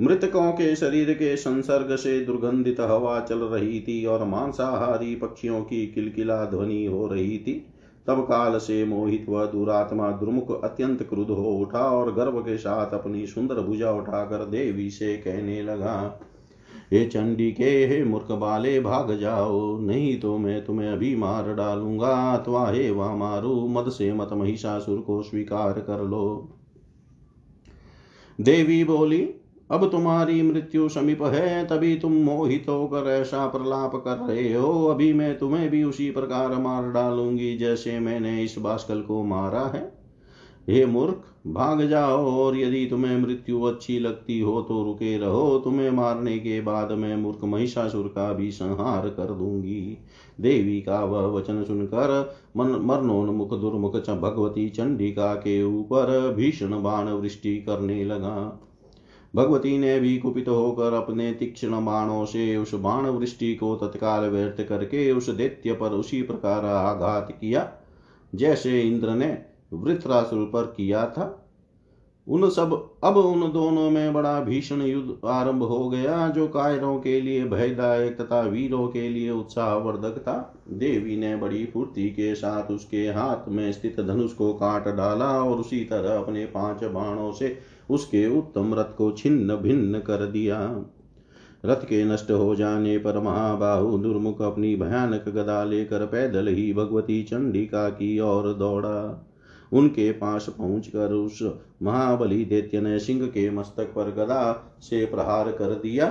मृतकों 0.00 0.52
के 0.52 0.76
शरीर 0.76 1.12
के 1.12 1.36
संसर्ग 1.36 1.96
से 1.96 2.20
दुर्गंधित 2.20 2.80
हवा 2.80 3.20
चल 3.20 3.38
रही 3.38 3.80
थी 3.80 4.04
और 4.06 4.24
मांसाहारी 4.24 5.14
पक्षियों 5.14 5.60
की 5.60 5.86
किलकिला 5.86 6.44
ध्वनि 6.44 6.84
हो 6.84 7.06
रही 7.06 7.38
थी। 7.38 7.66
तब 8.06 8.20
काल 8.20 8.58
से 8.58 8.84
मोहित 8.84 9.26
व 9.28 9.46
दुरात्मा 9.46 10.10
दुर्मुख 10.10 10.64
अत्यंत 10.64 11.02
क्रुद्ध 11.02 11.30
हो 11.30 11.50
उठा 11.50 11.80
और 11.80 12.12
गर्व 12.14 12.40
के 12.40 12.56
साथ 12.58 12.94
अपनी 12.94 13.26
सुंदर 13.26 13.54
भुजा 13.54 13.90
उठाकर 13.92 14.44
देवी 14.44 14.90
से 14.90 15.16
कहने 15.16 15.62
लगा 15.62 16.20
हे 16.92 17.04
चंडी 17.04 17.52
के 17.52 17.64
हे 17.64 18.04
मूर्ख 18.04 18.32
बाले, 18.32 18.80
भाग 18.80 19.18
जाओ। 19.18 19.80
नहीं 19.80 20.20
तो 20.20 20.38
मैं 20.38 20.64
तुम्हें 20.64 20.88
अभी 20.88 21.16
मार 21.16 21.54
डालूँगा, 21.54 22.34
अथवा 22.34 22.70
हे 22.70 22.90
वह 22.90 23.14
मारू 23.14 23.68
मद 23.68 23.88
से 23.88 24.12
मत 24.12 24.28
महिषासुर 24.32 25.00
को 25.00 25.22
स्वीकार 25.22 25.72
कर 25.72 26.02
लो। 26.02 26.48
देवी 28.40 28.84
बोली, 28.84 29.34
अब 29.70 29.90
तुम्हारी 29.90 30.42
मृत्यु 30.42 30.88
समीप 30.88 31.22
है, 31.22 31.66
तभी 31.66 31.98
तुम 31.98 32.12
मोहित 32.12 32.66
होकर 32.68 33.10
ऐसा 33.10 33.46
प्रलाप 33.46 33.96
कर 33.96 34.16
रहे 34.16 34.54
हो। 34.54 34.86
अभी 34.86 35.12
मैं 35.12 35.38
तुम्हें 35.38 35.70
भी 35.70 35.84
उसी 35.84 36.10
प्रकार 36.10 36.54
मार 36.54 36.90
डालूँगी, 36.90 37.56
जैसे 37.56 37.98
मैंने 38.00 38.44
इस 38.44 38.54
बास्कल 38.58 39.02
को 39.02 39.24
मारा 39.24 39.66
है। 39.66 39.97
हे 40.68 40.84
मूर्ख, 40.86 41.22
भाग 41.46 41.82
जाओ 41.82 42.24
और 42.38 42.56
यदि 42.56 42.84
तुम्हें 42.86 43.16
मृत्यु 43.18 43.62
अच्छी 43.62 43.98
लगती 43.98 44.38
हो 44.40 44.60
तो 44.62 44.82
रुके 44.84 45.16
रहो। 45.18 45.58
तुम्हें 45.58 45.90
मारने 45.90 46.38
के 46.38 46.60
बाद 46.60 46.92
मैं 46.92 47.16
मूर्ख 47.16 47.44
महिषासुर 47.44 48.06
का 48.08 48.32
भी 48.32 48.50
संहार 48.50 49.08
कर 49.08 49.32
दूँगी। 49.34 49.96
देवी 50.40 50.80
का 50.80 51.00
वह 51.00 51.26
वचन 51.30 51.62
सुनकर 51.64 52.36
मन 52.56 52.78
मरणोन्मुख 52.84 53.54
दुर्मुख 53.60 53.96
भगवती 53.96 54.68
चंडिका 54.68 55.34
के 55.36 55.62
ऊपर 55.64 56.34
भीषण 56.36 56.82
बाण 56.82 57.08
वृष्टि 57.08 57.56
करने 57.58 58.04
लगा। 58.04 58.36
भगवती 59.34 59.76
ने 59.78 59.98
भी 60.00 60.16
कुपित 60.18 60.48
होकर 60.48 60.92
अपने 60.94 61.32
तीक्ष्ण 61.32 61.84
बाणों 61.84 62.24
से 62.24 62.56
उस 62.56 62.74
बाण 62.74 63.06
वृष्टि 63.08 63.54
को 63.54 63.74
तत्काल 63.76 64.28
व्यर्थ 64.30 64.62
करके 64.68 65.10
उस 65.12 65.30
दैत्य 65.30 65.72
पर 65.72 65.92
उसी 65.92 66.22
प्रकार 66.22 66.64
आघात 66.66 67.32
किया, 67.32 67.70
जैसे 68.32 68.80
इंद्र 68.82 69.14
ने 69.14 69.36
वृत्रासुर 69.72 70.44
पर 70.44 70.62
किया 70.76 71.06
था। 71.06 71.44
उन 72.26 72.48
सब 72.50 72.72
अब 73.04 73.16
उन 73.16 73.40
दोनों 73.52 73.90
में 73.90 74.12
बड़ा 74.12 74.40
भीषण 74.40 74.82
युद्ध 74.82 75.28
आरंभ 75.28 75.62
हो 75.62 75.88
गया, 75.88 76.28
जो 76.28 76.46
कायरों 76.48 76.98
के 77.00 77.20
लिए 77.20 77.44
भयदायक 77.44 78.20
तथा 78.20 78.40
वीरों 78.40 78.88
के 78.88 79.08
लिए 79.08 79.30
उत्साहवर्धक 79.30 80.18
था। 80.18 80.54
देवी 80.68 81.16
ने 81.16 81.36
बड़ी 81.36 81.64
फूर्ति 81.66 82.08
के 82.10 82.34
साथ 82.34 82.70
उसके 82.70 83.06
हाथ 83.06 83.48
में 83.48 83.72
स्थित 83.72 84.00
धनुष 84.00 84.32
को 84.32 84.52
काट 84.52 84.88
डाला 84.88 85.30
और 85.42 85.56
उसी 85.56 85.84
तरह 85.84 86.16
अपने 86.18 86.44
पाँच 86.46 86.84
बाणों 86.84 87.32
से 87.32 87.58
उसके 87.90 88.26
उत्तम 88.38 88.74
रथ 88.74 88.96
को 88.96 89.10
छिन्न 89.10 89.56
भिन्न 89.56 89.98
कर 89.98 90.26
दिया। 90.26 90.60
रथ 91.64 91.84
के 91.84 92.04
नष्ट 92.04 92.30
हो 92.30 92.54
जाने 92.54 92.98
पर 92.98 93.18
महाबाहु 93.18 93.98
दुर्मुख 93.98 94.42
अपनी 94.42 94.76
भयानक 94.76 95.28
गदा 95.28 95.64
लेकर 95.64 96.06
पैदल 96.06 96.48
ही 96.48 96.72
भगवती 96.74 97.22
चंडिका 97.22 97.88
की 97.88 98.18
ओर 98.20 98.52
दौड़ा। 98.54 99.24
उनके 99.72 100.12
पास 100.12 100.46
पहुंचकर 100.58 101.12
उस 101.12 101.42
महाबली 101.82 102.44
दैत्य 102.44 102.80
ने 102.80 102.98
सिंह 102.98 103.26
के 103.26 103.50
मस्तक 103.50 103.84
पर 103.84 104.10
गदा 104.10 104.74
से 104.80 105.06
प्रहार 105.06 105.52
कर 105.52 105.74
दिया। 105.74 106.10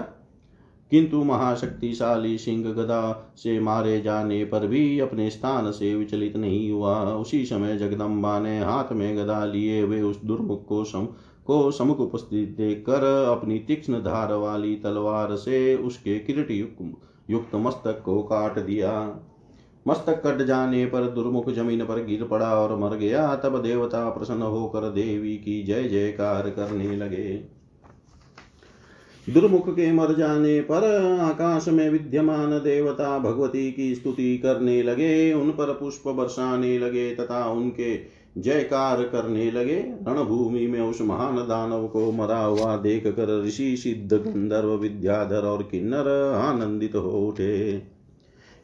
किंतु 0.92 1.24
महाशक्तिशाली 1.24 2.38
सिंह 2.38 2.74
गदा 2.74 3.34
से 3.38 3.60
मारे 3.60 4.02
जाने 4.02 4.46
पर 4.46 4.68
भी 4.68 5.00
अपने 5.00 5.30
स्थान 5.30 5.72
से 5.72 5.96
विचलित 5.96 6.38
नहीं 6.38 6.72
हुआ। 6.72 7.04
उसी 7.04 7.46
समय 7.46 7.78
जगदम्बा 7.78 8.40
ने 8.40 8.60
हाथ 8.60 8.94
में 8.94 9.18
गदा 9.18 9.46
लिए 9.46 9.82
हुए 9.82 10.02
उस 10.02 10.24
दुर्मुख 10.24 10.66
को 10.66 10.84
सम, 10.84 11.08
को 11.46 11.72
समुख 11.72 12.00
उपस्थित 12.00 12.50
देखकर 12.50 13.04
अपनी 13.38 13.60
तीक्ष्ण 13.60 13.94
धार 13.94 14.34
वाली 14.34 14.76
तलवार 14.76 15.36
से 15.36 15.76
उसके 15.76 16.20
किरट 16.20 16.52
युक्त 17.30 17.56
मस्तक 17.56 18.02
को 18.06 18.24
काट 18.24 18.60
दिया। 18.60 19.20
मस्तक 19.88 20.22
कट 20.26 20.46
जाने 20.46 20.86
पर 20.86 21.02
दुर्मुख 21.02 21.50
ज़मीन 21.50 21.86
पर 21.86 22.04
गिर 22.04 22.24
पड़ा 22.24 22.54
और 22.56 22.78
मर 22.80 22.96
गया। 22.98 23.36
तब 23.36 23.62
देवता 23.62 24.10
प्रसन्न 24.10 24.42
होकर 24.42 24.90
देवी 24.90 25.36
की 25.36 25.64
जय 25.64 25.84
जयकार 25.84 26.50
करने 26.50 26.96
लगे। 26.98 27.58
दुर्मुख 29.28 29.70
के 29.70 29.92
मर 29.92 30.14
जाने 30.16 30.60
पर 30.62 30.84
आकाश 31.22 31.68
में 31.68 31.90
विद्यमान 31.90 32.52
देवता 32.60 33.18
भगवती 33.20 33.72
की 33.72 33.96
स्तुति 33.96 34.38
करने 34.38 34.84
लगे। 34.84 35.34
उन 35.34 35.52
पर 35.52 35.74
पुष्प 35.74 36.08
बरसाने 36.08 36.80
लगे 36.80 37.16
तथा 37.16 37.50
उनके 37.50 37.96
जयकार 38.38 39.04
करने 39.04 39.52
लगे। 39.52 39.80
रणभूमि 40.08 40.68
में 40.68 40.82
उस 40.82 41.02
महान 41.02 41.38
दानव 41.38 41.88
को 41.88 42.12
मरा 42.12 42.40
हुआ 42.40 42.78
देख 42.78 43.08
कर 43.08 43.44
ऋषि 43.44 43.78
सिद्ध 43.78 44.14
गंधर्व 44.14 44.74
विद्याधर 44.74 45.46
और 45.46 45.64
किन्नर 45.64 46.34
आनंदित 46.36 46.96
हो 46.96 47.28
उठे। 47.28 47.97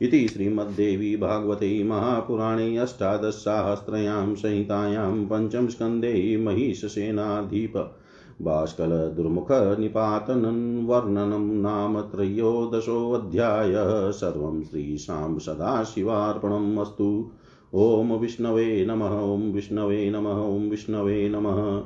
इति 0.03 0.27
श्रीमद्देवी 0.27 1.17
भागवते 1.17 1.83
महापुराणे 1.83 2.77
अष्टादशसाहस्रयां 2.77 4.35
संहितायां 4.35 5.25
पञ्चमस्कन्धे 5.25 6.37
महिषसेनाधिप 6.37 7.97
बाष्कलदुर्मुखनिपातनं 8.41 10.85
वर्णनं 10.85 11.61
नाम 11.61 12.01
त्रयोदशोऽध्याय। 12.01 14.11
सर्वं 14.11 14.63
श्रीशां 14.63 15.39
सदाशिवार्पणम् 15.39 16.77
अस्तु। 16.77 17.31
ॐ 17.75 18.11
विष्णवे 18.11 18.85
नमः, 18.85 19.21
ॐ 19.21 19.51
विष्णवे 19.51 20.09
नमः, 20.09 20.29
ॐ 20.29 20.69
विष्णवे 20.69 21.29
नमः। 21.29 21.83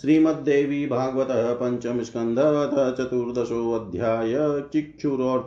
श्रीमद्देवी 0.00 0.86
भागवत 0.86 1.28
पंचम 1.30 2.02
स्कंद 2.02 2.38
चतुर्दशो 2.98 3.72
अध्याय 3.72 4.34
चिक्षुर 4.72 5.22
और 5.22 5.40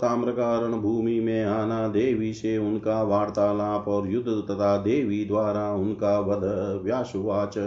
भूमि 0.81 1.19
में 1.19 1.45
आना 1.45 1.87
देवी 1.87 2.33
से 2.33 2.57
उनका 2.57 3.03
वार्तालाप 3.03 3.87
और 3.87 4.07
युद्ध 4.07 4.29
तथा 4.29 4.77
देवी 4.77 5.25
द्वारा 5.25 5.71
उनका 5.73 6.19
वध 6.19 6.43
व्यासुवाच। 6.83 7.57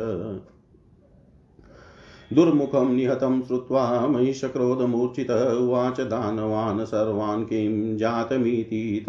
दुर्मुखं 2.32 2.92
निहतं 2.92 3.42
श्रुत्वा 3.42 4.06
महिषक्रोधमूर्छितः 4.06 5.52
उवाच 5.52 6.00
दानवान् 6.00 6.86
सर्वान् 6.86 7.44
किं 7.44 7.96
जातमिति 7.96 9.04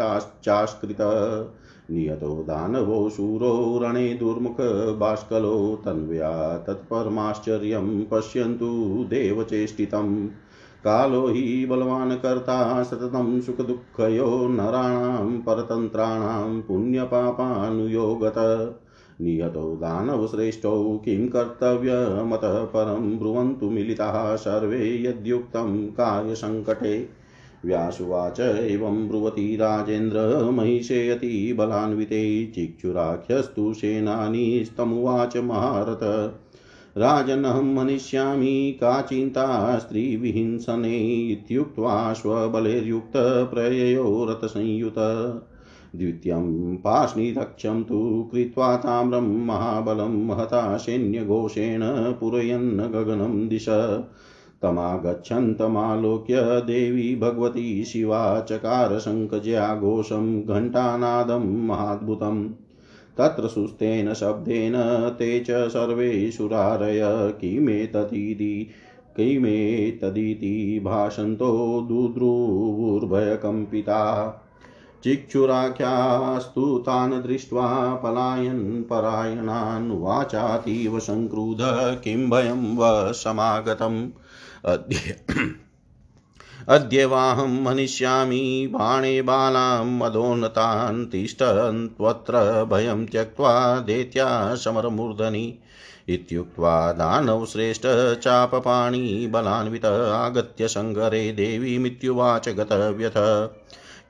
नियतो 1.90 2.42
दानवो 2.42 3.10
शूरो 3.10 3.80
रणे 3.82 4.14
दुर्मुख 4.14 4.56
बाष्कलो 4.98 5.82
तन्व्या 5.84 6.58
तत्परमाश्चर्यं 6.58 8.04
पश्यन्तु 8.04 9.04
देवचेष्टितम् 9.10 10.28
कालो 10.84 11.28
हि 11.28 11.66
बलवान् 11.70 12.16
कर्ता 12.16 12.82
सततं 12.82 13.40
सुखदुःखयो 13.40 14.48
नराणां 14.48 15.40
परतन्त्राणां 15.40 16.60
पुण्यपापानुयोगत। 16.60 18.34
नियतौ 19.20 19.76
दानवश्रेष्ठौ 19.76 20.98
किं 21.04 21.28
कर्तव्यमतः 21.28 22.64
परं 22.64 23.18
ब्रुवन्तु 23.18 23.70
मिलिताः 23.70 24.36
सर्वे 24.36 25.02
यद्युक्तं 25.02 25.86
कार्यसङ्कटे 25.86 27.21
व्यासुवाच 27.64 28.40
एवं 28.40 29.08
ब्रुवती 29.08 29.56
राजेन्द्र 29.56 30.50
महिषेयति 30.50 31.54
बलान्विते 31.58 32.46
चिक्षुराख्यस्तु 32.46 33.74
सेनानीस्तमुवाच 33.74 35.36
महारथ। 35.36 36.32
राजनहं 36.98 37.74
मनिष्यामि 37.74 38.78
का 38.80 39.00
चिन्ता 39.00 39.78
स्त्रीविहिंसने 39.78 41.30
इत्युक्त्वा 41.30 42.12
स्वबलैर्युक्तप्रययो 42.12 44.26
रथसंयुत। 44.30 44.94
द्वितीयं 45.96 46.76
पाष्णिरक्षं 46.76 47.82
तु 47.82 48.28
कृत्वा 48.32 48.76
ताम्रं 48.76 49.46
महाबलं 49.46 50.26
महता 50.26 50.76
सैन्यघोषेण 50.76 52.12
पूरयन् 52.12 52.78
गगनं 52.78 53.48
दिश। 53.48 53.66
तमागच्छन्तमालोक्य 54.62 56.42
देवी 56.42 57.16
भगवती 57.16 57.84
शिवा 57.84 58.40
चकार 58.40 58.98
शङ्खज्या 58.98 59.74
घोषं 59.74 60.42
घण्टानादं 60.42 61.66
महाद्भुतम् 61.66 62.48
तत्र 63.18 63.48
सुस्तेन 63.48 64.14
शब्देन 64.14 64.72
ते 65.18 65.40
च 65.40 65.46
सर्वे 65.50 66.30
सुरारय। 66.30 67.34
किमेतदिति 67.40 68.68
किमेतदिति 69.16 70.82
भाषन्तो 70.84 71.84
दुद्रुवुर्भयकम्पिता। 71.88 74.38
चिक्षुराख्यास्तु 75.04 76.78
तान् 76.78 77.22
दृष्ट्वा 77.22 77.94
पलायन् 77.94 78.82
परायणान्वाचातीव 78.82 80.98
सङ्क्रुध 80.98 81.58
किं 82.04 82.30
भयं 82.30 82.76
वशमागतम् 82.76 84.08
अद्य 84.64 85.16
अद्यवाहं 86.68 87.62
मनिष्यामि, 87.62 88.68
बाणे 88.72 89.22
बालां 89.22 89.86
मदोन्नतान् 89.86 91.06
तिष्ठन्त्वत्र 91.06 92.64
भयं 92.64 93.06
त्यक्त्वा 93.06 93.80
देत्या 93.80 94.54
समरमूर्धनि। 94.54 95.58
इत्युक्त्वा 96.08 96.92
दानवश्रेष्ठ 96.92 97.82
चापपाणि 98.14 99.26
बलान्वित 99.30 99.84
आगत्य 99.84 100.68
सङ्गरे 100.68 101.32
देवीमित्युवाच 101.32 102.48
गतव्यथ। 102.48 103.48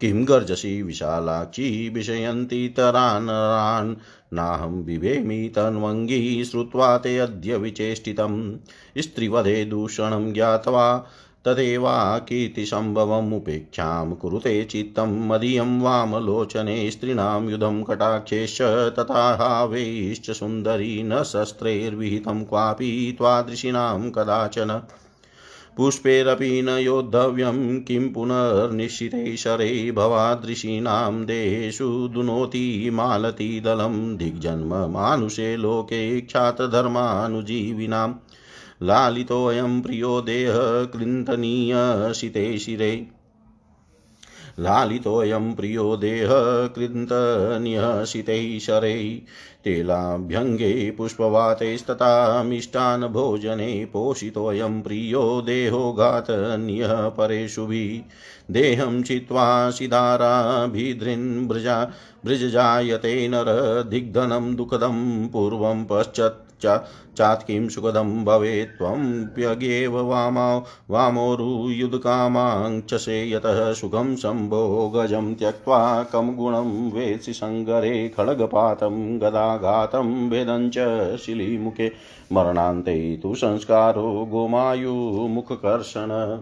किं 0.03 0.29
गर्जसि 0.29 0.83
विशालाक्षी 0.83 1.89
विषयन्ति 1.89 2.75
तरानरान् 2.77 3.95
नाहं 4.35 4.85
बिभेमि 4.85 5.53
तन्वङ्गी 5.57 6.45
श्रुत्वा 6.45 6.97
ते 6.99 7.19
अद्य 7.19 7.57
विचेष्टितं 7.57 8.57
स्त्रीवधे 8.99 9.65
दूषणं 9.65 10.33
ज्ञात्वा 10.33 10.87
तदेवा 11.45 12.19
कीर्तिसम्भवमुपेक्षां 12.19 14.13
कुरुते 14.13 14.65
चित्तं 14.65 15.29
मदीयं 15.29 15.81
वामलोचने 15.81 16.91
स्त्रीणां 16.91 17.51
युधं 17.51 17.83
कटाक्षेश्च 17.83 18.63
तथा 18.99 19.23
हावैश्च 19.35 20.31
सुन्दरी 20.31 21.03
न 21.03 21.23
शस्त्रैर्विहितं 21.23 22.45
क्वापि 22.45 23.15
त्वादृशिनां 23.19 24.11
कदाचन। 24.11 24.83
पुष्पैरपि 25.77 26.63
न 26.63 26.69
योद्धव्यं 26.69 27.81
किं 27.81 28.13
पुनर्निश्चिते 28.13 29.37
शरे 29.37 29.93
भवादृशीनां 29.93 31.25
देहेषु 31.25 32.09
दुनोति 32.09 32.91
मालतीदलं 32.93 34.17
दिग्जन्म 34.17 34.75
मानुषे 34.75 35.57
लोके 35.57 36.21
ख्यातधर्मानुजीविनां। 36.21 38.13
लालितोऽयं 38.83 39.81
प्रियो 39.83 40.21
देह 40.21 40.53
क्लिन्तनीयशिते 40.93 42.59
शिरे। 42.59 43.22
लालितोऽयं 44.59 45.55
प्रियो 45.55 45.97
देह 45.97 46.29
कृन्तन्यशितैः 46.77 48.59
शरै 48.59 49.21
तेलाभ्यङ्गे 49.65 50.91
पुष्पवातैस्तथा 50.91 52.43
भोजने 53.07 53.85
पोषितोऽयं 53.85 54.83
प्रियो 54.83 55.43
देहो 55.43 55.93
घातन्यः 55.93 57.09
परेषुभिः 57.09 58.53
देहं 58.53 59.03
चित्वा 59.03 59.71
सिदाराभिदृन् 59.71 61.49
बृजा 61.49 61.93
बृजजायते 62.25 63.29
नर 63.29 63.47
दिग्धनं 63.91 64.55
दुःखदं 64.57 65.29
पूर्वं 65.29 65.85
पश्चात् 65.85 66.52
चात्किं 67.19 67.69
सुखदं 67.69 68.25
भवेत् 68.25 68.79
त्वम्प्यगेव 68.79 70.01
वामो 70.01 70.65
वामोरुयुधकामाङ्क्षसे 70.91 73.31
यतः 73.31 73.73
सुखं 73.73 74.17
शम्भोगजं 74.17 75.35
त्यक्त्वा 75.35 76.03
कं 76.03 76.37
गुणं 76.37 76.91
वेत्सि 76.91 77.33
सङ्गरे 77.33 78.09
खड्गपातं 78.09 79.19
गदाघातं 79.19 80.29
वेदञ्च 80.29 81.19
शिलीमुखे 81.19 81.93
मरणान्ते 82.33 83.21
तु 83.23 83.35
संस्कारो 83.35 84.29
गोमायुमुखकर्षण। 84.31 86.39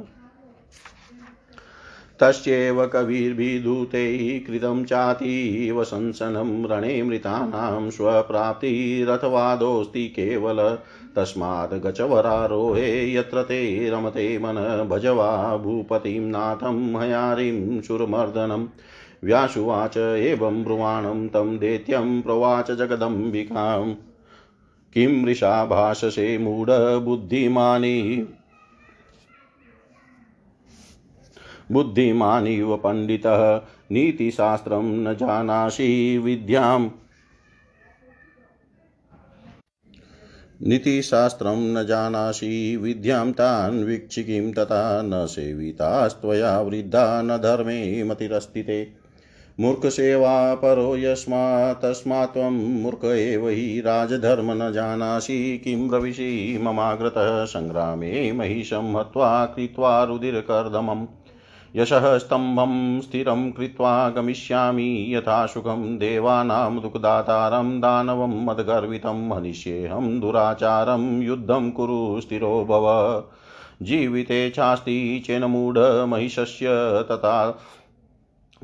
तस्यैव 2.21 2.87
कविर्भिधूतैः 2.87 4.47
कृतं 4.47 4.85
चातीव 4.85 5.85
शंसनं 5.85 6.69
रणे 6.69 7.03
मृतानां 7.03 7.91
स्वप्राप्तिरथवादोऽस्ति 7.91 10.09
केवल। 10.09 10.79
तस्मात् 11.17 11.75
गचवरारोहे 11.75 13.15
यत्र 13.15 13.43
ते 13.43 13.91
रमते 13.91 14.39
मन 14.39 14.87
भजवा 14.91 15.57
भूपतिं 15.57 16.21
नाथं 16.21 17.01
हयारिं 17.01 17.81
सुरमर्दनम् 17.81 18.67
व्यासुवाच 19.25 19.97
एवं 19.97 20.65
ब्रुवाणं 20.65 21.29
तं 21.29 21.59
दैत्यं 21.59 22.23
प्रवाच 22.23 22.71
जगदम्बिकां। 22.71 23.95
किं 24.95 25.23
मृषा 25.23 25.65
भाषसे 25.65 26.39
मूढबुद्धिमानी 26.39 28.29
बुद्धिमानिव 31.71 32.77
पण्डितः 32.77 33.63
नीतिशास्त्रं 33.93 34.83
न 34.83 35.15
जानासि 35.15 36.19
विद्याम्। 36.19 36.91
नीतिशास्त्रं 40.63 41.57
न 41.57 41.87
जानासि 41.87 42.77
विद्यां, 42.77 43.33
तान् 43.33 43.85
वीक्षिकीं 43.85 44.53
तथा 44.53 45.03
न 45.03 45.27
सेवितास्त्वया 45.27 46.61
वृद्धा 46.61 47.23
न 47.23 47.37
धर्मे 47.37 48.05
मतिरस्ति 48.05 48.63
ते 48.63 48.93
मूर्खसेवा 49.61 50.55
परो 50.55 50.97
यस्मात्, 50.97 51.83
तस्मात् 51.83 52.35
त्वं 52.35 52.83
मूर्ख 52.83 53.05
एव 53.05 53.49
हि 53.49 53.81
राजधर्म 53.81 54.63
न 54.63 54.73
जानासि। 54.73 55.61
किं 55.65 55.89
ब्रविषि 55.89 56.59
ममाग्रतः 56.63 57.45
सङ्ग्रामे 57.45 58.33
महिषं 58.33 59.01
हत्वा 59.01 59.47
कृत्वा 59.47 60.05
रुदिरकर्दमम् 60.05 61.07
यशः 61.77 62.19
स्तम्भं 62.19 63.01
स्थिरं 63.01 63.51
कृत्वा 63.53 64.09
गमिष्यामि 64.09 65.15
यथा 65.15 65.47
सुखं 65.47 65.99
देवानां 65.99 66.81
दुःखदातारं 66.81 67.81
दानवं 67.81 68.45
मदगर्वितं 68.45 69.33
हनिष्येऽहं 69.33 70.21
दुराचारं 70.21 71.23
युद्धं 71.23 71.71
कुरु 71.71 72.21
स्थिरो 72.21 72.65
भव। 72.65 72.87
जीविते 73.83 74.51
चास्ति 74.51 75.23
चेन्मूढमहिषस्य 75.27 76.67
तथा 77.11 77.51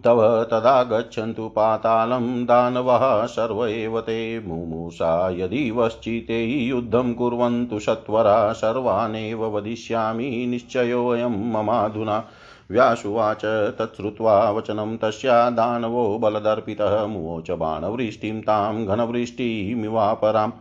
तव 0.04 0.44
तदा 0.44 0.82
गच्छन्तु 0.82 1.48
पातालं 1.48 2.44
दानवः 2.44 3.26
सर्व 3.26 3.66
एव 3.66 4.00
ते 4.00 4.40
मुमुषा 4.40 5.30
यदि 5.30 5.70
वश्चिते 5.70 6.44
युद्धं 6.44 7.14
कुर्वन्तु 7.14 7.78
सत्वरा 7.78 8.52
सर्वानेव 8.52 9.56
वदिष्यामि 9.56 10.46
निश्चयोऽयं 10.46 11.52
ममाधुना 11.52 12.24
व्यासुवाच 12.70 13.76
तच्छ्रुत्वा 13.78 14.50
वचनं 14.50 14.96
तस्या 14.96 15.50
दानवो 15.50 16.18
बलदर्पितः 16.18 17.06
मुवोच 17.06 17.50
बाणवृष्टिं 17.50 18.40
तां 18.40 18.86
घनवृष्टिमिवापराम्। 18.86 20.52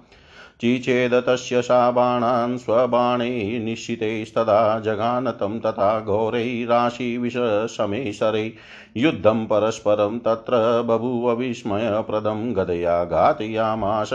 चिचेद 0.61 1.23
तस्य 1.27 1.61
सा 1.61 1.91
बाणान् 1.91 2.57
स्वबाणे 2.57 3.59
निश्चितैस्तदा 3.59 4.79
जगानतं 4.79 5.59
तथा 5.59 5.99
घोरैराशिविषशमे 5.99 8.13
शरै 8.13 8.53
युद्धं 8.97 9.45
परस्परं 9.45 10.19
तत्र 10.19 10.81
बभूव 10.81 11.31
विस्मयप्रदं 11.31 12.55
गदया 12.55 13.05
घातयामाश 13.05 14.09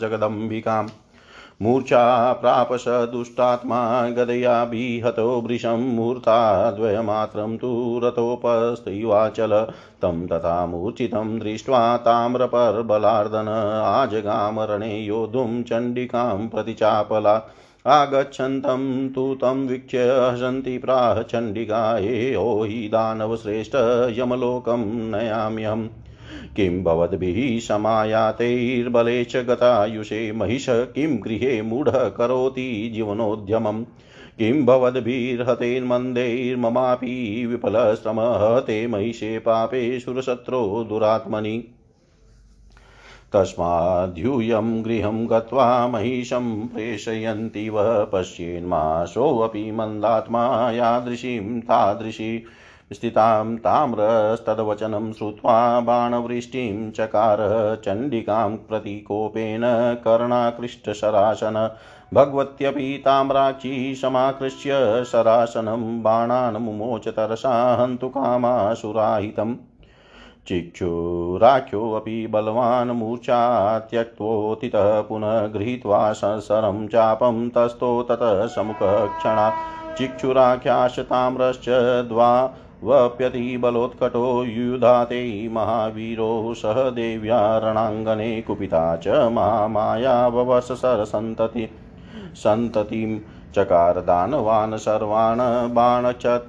जगदम्बिकाम्। 0.00 0.88
मूर्छा 1.62 2.32
प्राप 2.32 2.72
स 2.72 2.84
दुष्टात्मा 2.88 4.08
गदयाभिहतो 4.08 5.40
वृशं 5.40 5.94
मुहूर्ताद्वयमात्रं 5.94 7.56
तु 7.56 8.00
रथोपस्त्रीवाचल। 8.04 9.66
तं 10.02 10.26
तथा 10.26 10.66
मूर्छितं 10.66 11.38
दृष्ट्वा 11.38 11.96
ताम्रपर्बलार्दन 11.96 13.48
आजगामरणे 13.84 14.98
योद्धुं 14.98 15.62
चण्डिकां 15.62 16.48
प्रतिचापला। 16.48 17.42
आगच्छन्तं 17.86 19.08
तु 19.08 19.34
तं 19.34 19.66
वीक्ष्य 19.66 19.98
हसन्ति 19.98 20.78
प्राह 20.78 21.22
चण्डिका 21.22 21.94
ओ 22.40 22.64
हि 22.64 22.88
दानवश्रेष्ठ 22.88 23.74
यमलोकं 24.18 24.84
नयाम्यहम्। 25.10 25.88
किं 26.56 26.84
भवद्भिः 26.84 27.60
समायातैर्बले 27.60 29.24
च 29.24 29.36
गतायुषे 29.36 30.32
महिष, 30.32 30.66
किं 30.68 31.22
गृहे 31.22 31.62
मूढः 31.62 32.08
करोति 32.08 32.90
जीवनोद्यमम्? 32.94 33.84
किं 34.38 34.66
भवद्भिर्हतेर्मन्दैर्ममापि 34.66 37.46
विफलश्रमः 37.46 38.60
ते 38.60 38.86
महिषे 38.86 39.38
पापे 39.38 40.00
सुरशत्रो 40.00 40.86
दुरात्मनि? 40.88 41.64
तस्माद्यूयं 43.32 44.84
गृहं 44.84 45.30
गत्वा 45.30 45.88
महिषं 45.88 46.66
प्रेषयन्तीव 46.66 48.08
पश्येन्माशोऽपि 48.12 49.72
मन्दात्मा 49.72 50.70
यादृशीं 50.70 51.60
तादृशी 51.60 52.44
स्थितां 52.92 53.56
ताम्रस्तद्वचनं 53.56 55.12
श्रुत्वा 55.12 55.80
बाणवृष्टिं 55.80 56.90
चकार 56.90 57.38
चण्डिकां 57.84 58.56
प्रतिकोपेन 58.56 59.62
कर्णाकृष्टशरासन 59.94 61.70
भगवत्यपि 62.14 63.02
ताम्राक्षी 63.04 63.94
समाकृष्य 63.94 65.04
शरासनं 65.04 66.02
बाणान् 66.02 66.56
मुमोच 66.56 67.08
तरसा 67.08 67.52
हन्तु 67.74 68.08
कामासुराहितम् 68.08 69.54
चिक्षुराख्योऽपि 70.48 72.26
बलवान् 72.26 72.90
मूर्छा 72.90 73.78
त्यक्तोत्थितः 73.78 75.00
पुनः 75.00 75.46
गृहीत्वा 75.46 76.12
संसरं 76.12 76.86
चापं 76.88 77.48
तस्थो 77.48 78.02
ततः 78.02 78.46
समुखक्षणा। 78.46 79.50
चिक्षुराख्याशताम्रश्च 79.98 81.68
द्वा 82.08 82.30
वप्यति 82.84 83.56
बलोत्कटो 83.56 84.44
युधाते 84.44 85.48
महावीरो 85.48 86.54
सह 86.54 86.90
देव्या 86.90 87.38
रणाङ्गने 87.58 88.42
कुपिता 88.42 88.84
च 88.96 89.08
महामाया 89.32 90.16
ववसरसन्तति 90.28 91.68
सन्ततिं 92.36 93.18
चकार 93.54 94.00
दानवान् 94.00 94.78
सर्वान् 94.78 95.40
बाणचत 95.74 96.48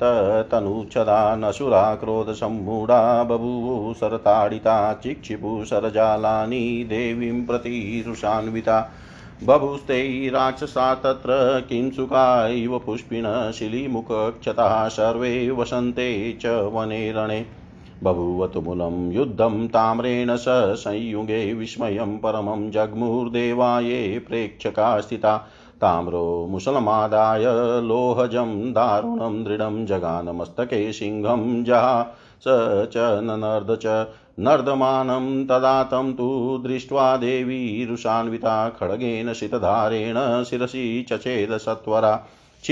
तनुच्छदा 0.51 1.95
क्रोधसम्मूढा 1.95 3.01
बभूवु 3.23 3.93
सरताडिता 3.93 4.77
चिक्षिपु 4.93 5.63
सरजालानि 5.65 6.63
देवीं 6.89 7.45
प्रति 7.45 8.03
बभुस्ते 9.43 10.29
राक्षसा 10.29 10.93
तत्र 10.95 11.65
किं 11.69 11.91
सुखा 11.91 12.47
इव 12.47 12.79
पुष्पिण 12.79 13.51
शिलीमुखक्षताः 13.51 14.87
सर्वे 14.87 15.51
वसन्ते 15.51 16.37
च 16.41 16.45
वने 16.45 17.11
रणे। 17.11 17.45
बभूवतुमुलं 18.03 19.11
युद्धं 19.11 19.67
ताम्रेण 19.67 20.35
स 20.35 20.45
संयुगे 20.49 21.53
विस्मयं 21.53 22.17
परमं 22.17 22.71
जग्मुर्देवाये 22.71 24.19
प्रेक्षका 24.19 24.99
स्थिता। 24.99 25.37
ताम्रो 25.81 26.47
मुसलमादाय 26.49 27.43
लोहजं 27.81 28.71
दारुणं 28.71 29.43
दृढं 29.43 29.85
जगानमस्तके 29.85 30.93
सिंहं 30.93 31.63
जहा 31.63 32.15
स 32.41 32.43
च 32.93 32.97
ननर्द 32.97 33.79
च 33.81 33.85
नर्दमानं 34.39 35.45
तदा 35.45 35.83
तं 35.83 36.13
तु 36.13 36.59
दृष्ट्वा 36.63 37.17
देवी 37.17 37.85
रुषान्विता 37.85 38.69
खड्गेन 38.69 39.33
शितधारेण 39.33 40.43
शिरसि 40.43 41.05
चचेद 41.09 41.57
सत्वरा 41.57 42.25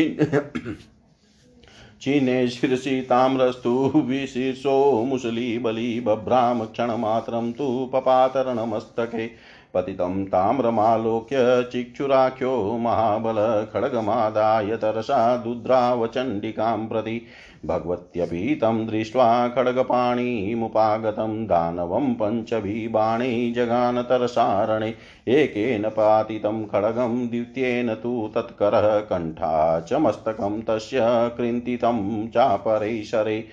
चीने 2.01 2.47
शिरसि 2.47 3.01
ताम्रस्तु 3.01 3.91
विशीर्षो 3.95 5.03
मुसलीबली 5.03 5.99
बभ्राम 5.99 6.65
क्षणमात्रं 6.65 7.51
तु 7.51 7.89
पपातरणमस्तके। 7.93 9.27
पतितं 9.73 10.25
ताम्रमालोक्य 10.25 11.69
चिक्षुराख्यो 11.71 12.77
महाबल 12.77 13.67
खड्गमादाय 13.73 14.77
तरसा 14.77 15.37
दुद्रावचण्डिकां 15.37 16.87
प्रति। 16.87 17.21
भगवत्यपि 17.65 18.55
तं 18.55 18.87
दृष्ट्वा 18.87 19.47
खड्गपाणिमुपागतं 19.47 21.45
दानवं 21.45 22.13
पञ्चभिः 22.13 22.91
बाणै 22.91 23.53
जगानतरसारणे। 23.55 24.93
एकेन 25.27 25.89
पातितं 25.89 26.65
खड्गं 26.65 27.27
द्वितीयेन 27.27 27.93
तु 27.93 28.31
तत्करः 28.35 28.99
कण्ठा 28.99 29.79
च 29.79 29.93
मस्तकं 29.93 30.61
तस्य 30.61 30.99
कृन्तितं 31.37 32.27
चापरैशरे। 32.27 33.43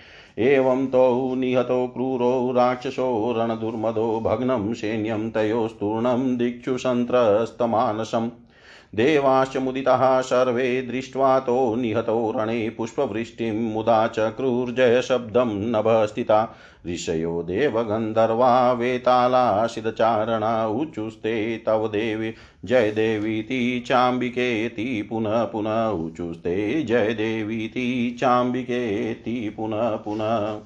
एवं 0.41 0.87
तौ 0.87 1.35
निहतो 1.35 1.87
क्रूरो 1.87 2.53
राक्षसो 2.53 3.33
रणदुर्मदो 3.37 4.21
भग्नं 4.21 4.73
सैन्यं 4.75 5.31
तयोस्तूर्णं 5.31 6.37
दिक्षु 6.37 6.79
सन्त्रस्तमानसम्। 6.79 8.31
देवाश्च 8.95 9.57
मुदिताः 9.57 10.21
सर्वे 10.21 10.83
दृष्ट्वा 10.83 11.39
तो 11.41 11.75
निहतो 11.75 12.35
रणे 12.37 12.71
पुष्पवृष्टिं 12.71 13.53
मुदा 13.53 14.07
च 14.07 14.19
क्रूर्जयशब्दं 14.19 15.71
नभस्थिता। 15.71 16.57
ऋषयो 16.87 17.43
देवगन्धर्वा 17.43 18.73
वेतालाशिदचारणा 18.73 20.67
उचुस्ते 20.67 21.59
तव 21.67 21.89
देवी। 21.89 22.35
जय 22.65 22.91
देवीति 22.91 23.85
चाम्बिकेति 23.87 25.07
पुनः 25.11 25.45
पुनः 25.45 25.87
उचुस्ते। 25.87 26.83
जय 26.83 27.15
देवीति 27.15 28.17
चाम्बिकेति 28.21 29.55
पुनः 29.57 29.91
पुनः। 29.91 30.61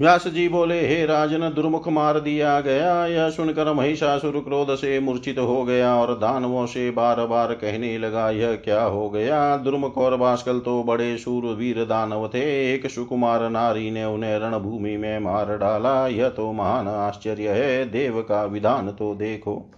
व्यास 0.00 0.26
जी 0.28 0.48
बोले, 0.48 0.88
हे 0.88 1.06
राजन, 1.06 1.38
दुर्मुख 1.38 1.88
मार 1.88 2.20
दिया 2.20 2.60
गया। 2.60 3.06
यह 3.06 3.30
सुनकर 3.30 3.72
महिषासुर 3.72 4.32
क्रोध 4.32 4.74
से 4.74 5.00
मूर्छित 5.00 5.38
हो 5.38 5.64
गया 5.64 5.94
और 5.96 6.14
दानवों 6.14 6.66
से 6.66 6.90
बार 6.90 7.26
बार 7.26 7.52
कहने 7.52 7.98
लगा, 7.98 8.30
यह 8.30 8.52
क्या 8.52 8.82
हो 8.82 9.10
गया? 9.10 9.56
दुर्मुख 9.56 9.98
और 9.98 10.16
बास्कल 10.16 10.58
तो 10.58 10.82
बड़े 10.82 11.16
वीर 11.28 11.84
दानव 11.84 12.28
थे। 12.28 12.74
एक 12.74 12.90
सुकुमार 12.90 13.50
नारी 13.50 13.90
ने 13.90 14.04
उन्हें 14.04 14.38
रणभूमि 14.38 14.96
में 14.96 15.18
मार 15.18 15.56
डाला। 15.56 16.06
यह 16.06 16.28
तो 16.28 16.52
महान 16.52 16.88
आश्चर्य 16.88 17.48
है। 17.48 17.90
देव 17.90 18.20
का 18.22 18.44
विधान 18.44 18.90
तो 18.90 19.14
देखो। 19.14 19.70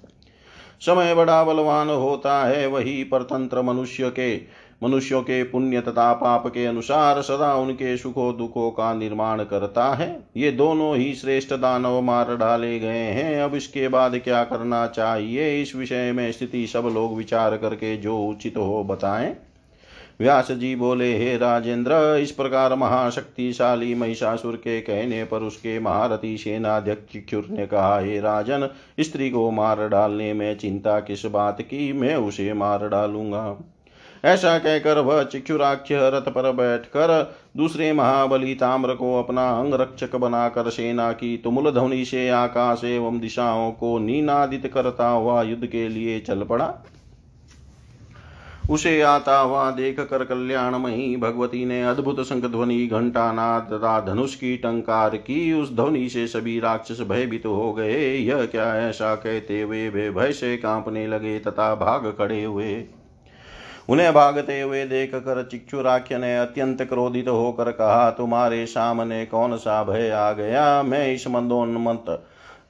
समय 0.80 1.14
बड़ा 1.14 1.44
बलवान 1.44 1.88
होता 1.88 2.44
है। 2.46 2.66
वही 2.66 3.04
परतंत्र 3.04 3.62
मनुष्य 3.62 4.10
के 4.10 4.36
मनुष्यों 4.82 5.22
के 5.22 5.42
पुण्य 5.42 5.80
तथा 5.80 6.12
पाप 6.12 6.46
के 6.46 6.66
अनुसार 6.66 7.22
सदा 7.22 7.54
उनके 7.54 7.96
सुखों 7.96 8.36
दुखों 8.36 8.70
का 8.70 8.94
निर्माण 8.94 9.44
करता 9.44 9.94
है। 9.94 10.20
ये 10.36 10.50
दोनों 10.50 10.96
ही 10.96 11.14
श्रेष्ठ 11.14 11.54
दानव 11.54 12.00
मार 12.00 12.36
डाले 12.36 12.78
गए 12.78 12.98
हैं। 12.98 13.42
अब 13.42 13.54
इसके 13.54 13.88
बाद 13.88 14.18
क्या 14.18 14.44
करना 14.44 14.86
चाहिए? 14.86 15.62
इस 15.62 15.76
विषय 15.76 16.12
में 16.12 16.32
स्थिति 16.32 16.66
सब 16.66 16.90
लोग 16.94 17.16
विचार 17.16 17.56
करके 17.56 17.96
जो 17.96 18.18
उचित 18.18 18.56
हो 18.56 18.84
बताएँ। 18.84 19.36
व्यास 20.20 20.52
जी 20.52 20.76
बोले, 20.76 21.18
हे 21.18 21.36
राजेंद्र, 21.36 22.18
इस 22.22 22.30
प्रकार 22.30 22.74
महाशक्तिशाली 22.74 23.94
महिषासुर 23.94 24.56
के 24.56 24.80
कहने 24.80 25.24
पर 25.24 25.38
उसके 25.38 25.78
महारथी 25.80 26.36
सेनाध्यक्ष 26.38 27.16
क्षुर 27.16 27.46
ने 27.50 27.66
कहा, 27.66 27.98
हे 27.98 28.20
राजन, 28.20 28.68
स्त्री 29.00 29.30
को 29.30 29.50
मार 29.50 29.88
डालने 29.88 30.32
में 30.32 30.56
चिंता 30.56 31.00
किस 31.00 31.26
बात 31.26 31.62
की? 31.62 31.92
मैं 31.92 32.16
उसे 32.16 32.52
मार 32.52 32.88
डालूँगा। 32.88 33.72
ऐसा 34.24 34.56
कहकर 34.58 34.98
वह 34.98 35.22
चिक्षुराख्य 35.22 36.10
रथ 36.10 36.30
पर 36.32 36.50
बैठकर 36.52 37.36
दूसरे 37.56 37.92
महाबली 37.92 38.54
ताम्र 38.54 38.94
को 38.94 39.18
अपना 39.18 39.48
अंग 39.50 39.74
रक्षक 39.74 40.16
बनाकर 40.16 40.70
सेना 40.70 41.10
की 41.12 41.36
तुमुल 41.36 41.70
ध्वनि 41.70 42.04
से 42.04 42.28
आकाश 42.28 42.84
एवं 42.84 43.20
दिशाओं 43.20 43.70
को 43.72 43.98
नीनादित 43.98 44.70
करता 44.74 45.08
हुआ 45.08 45.42
युद्ध 45.42 45.66
के 45.66 45.88
लिए 45.88 46.18
चल 46.20 46.42
पड़ा। 46.42 46.74
उसे 48.70 49.00
आता 49.00 49.38
हुआ 49.38 49.70
देख 49.70 50.00
कर 50.00 50.24
कल्याणमयी 50.24 51.16
भगवती 51.16 51.64
ने 51.64 51.82
अद्भुत 51.82 52.22
शंख 52.22 52.44
ध्वनि 52.44 52.86
घंटा 52.86 53.30
नाद 53.32 53.68
तथा 53.72 53.98
धनुष 54.00 54.34
की 54.34 54.56
टंकार 54.56 55.16
की। 55.16 55.52
उस 55.52 55.72
ध्वनि 55.72 56.08
से 56.08 56.26
सभी 56.26 56.58
राक्षस 56.60 57.00
भयभीत 57.00 57.42
तो 57.42 57.54
हो 57.54 57.72
गए। 57.72 58.16
यह 58.16 58.44
क्या 58.46 58.74
ऐसा 58.78 59.14
कहते 59.14 59.60
हुए 59.60 59.88
वे 59.88 60.10
भय 60.10 60.32
से 60.32 60.56
कांपने 60.56 61.06
लगे 61.06 61.38
तथा 61.38 61.74
भाग 61.74 62.14
खड़े 62.18 62.42
हुए। 62.44 62.74
उन्हें 63.88 64.14
भागते 64.14 64.60
हुए 64.60 64.84
देख 64.84 65.14
कर 65.14 65.48
चिक्षुराख्य 65.50 66.18
ने 66.18 66.36
अत्यंत 66.38 66.82
क्रोधित 66.82 67.28
होकर 67.28 67.70
कहा, 67.72 68.10
तुम्हारे 68.10 68.66
सामने 68.66 69.26
कौन 69.26 69.56
सा 69.56 69.84
भय 69.84 70.10
आ 70.10 70.32
गया? 70.32 70.82
मैं 70.82 71.14
इस 71.14 71.28
मंदोन्मत 71.28 72.04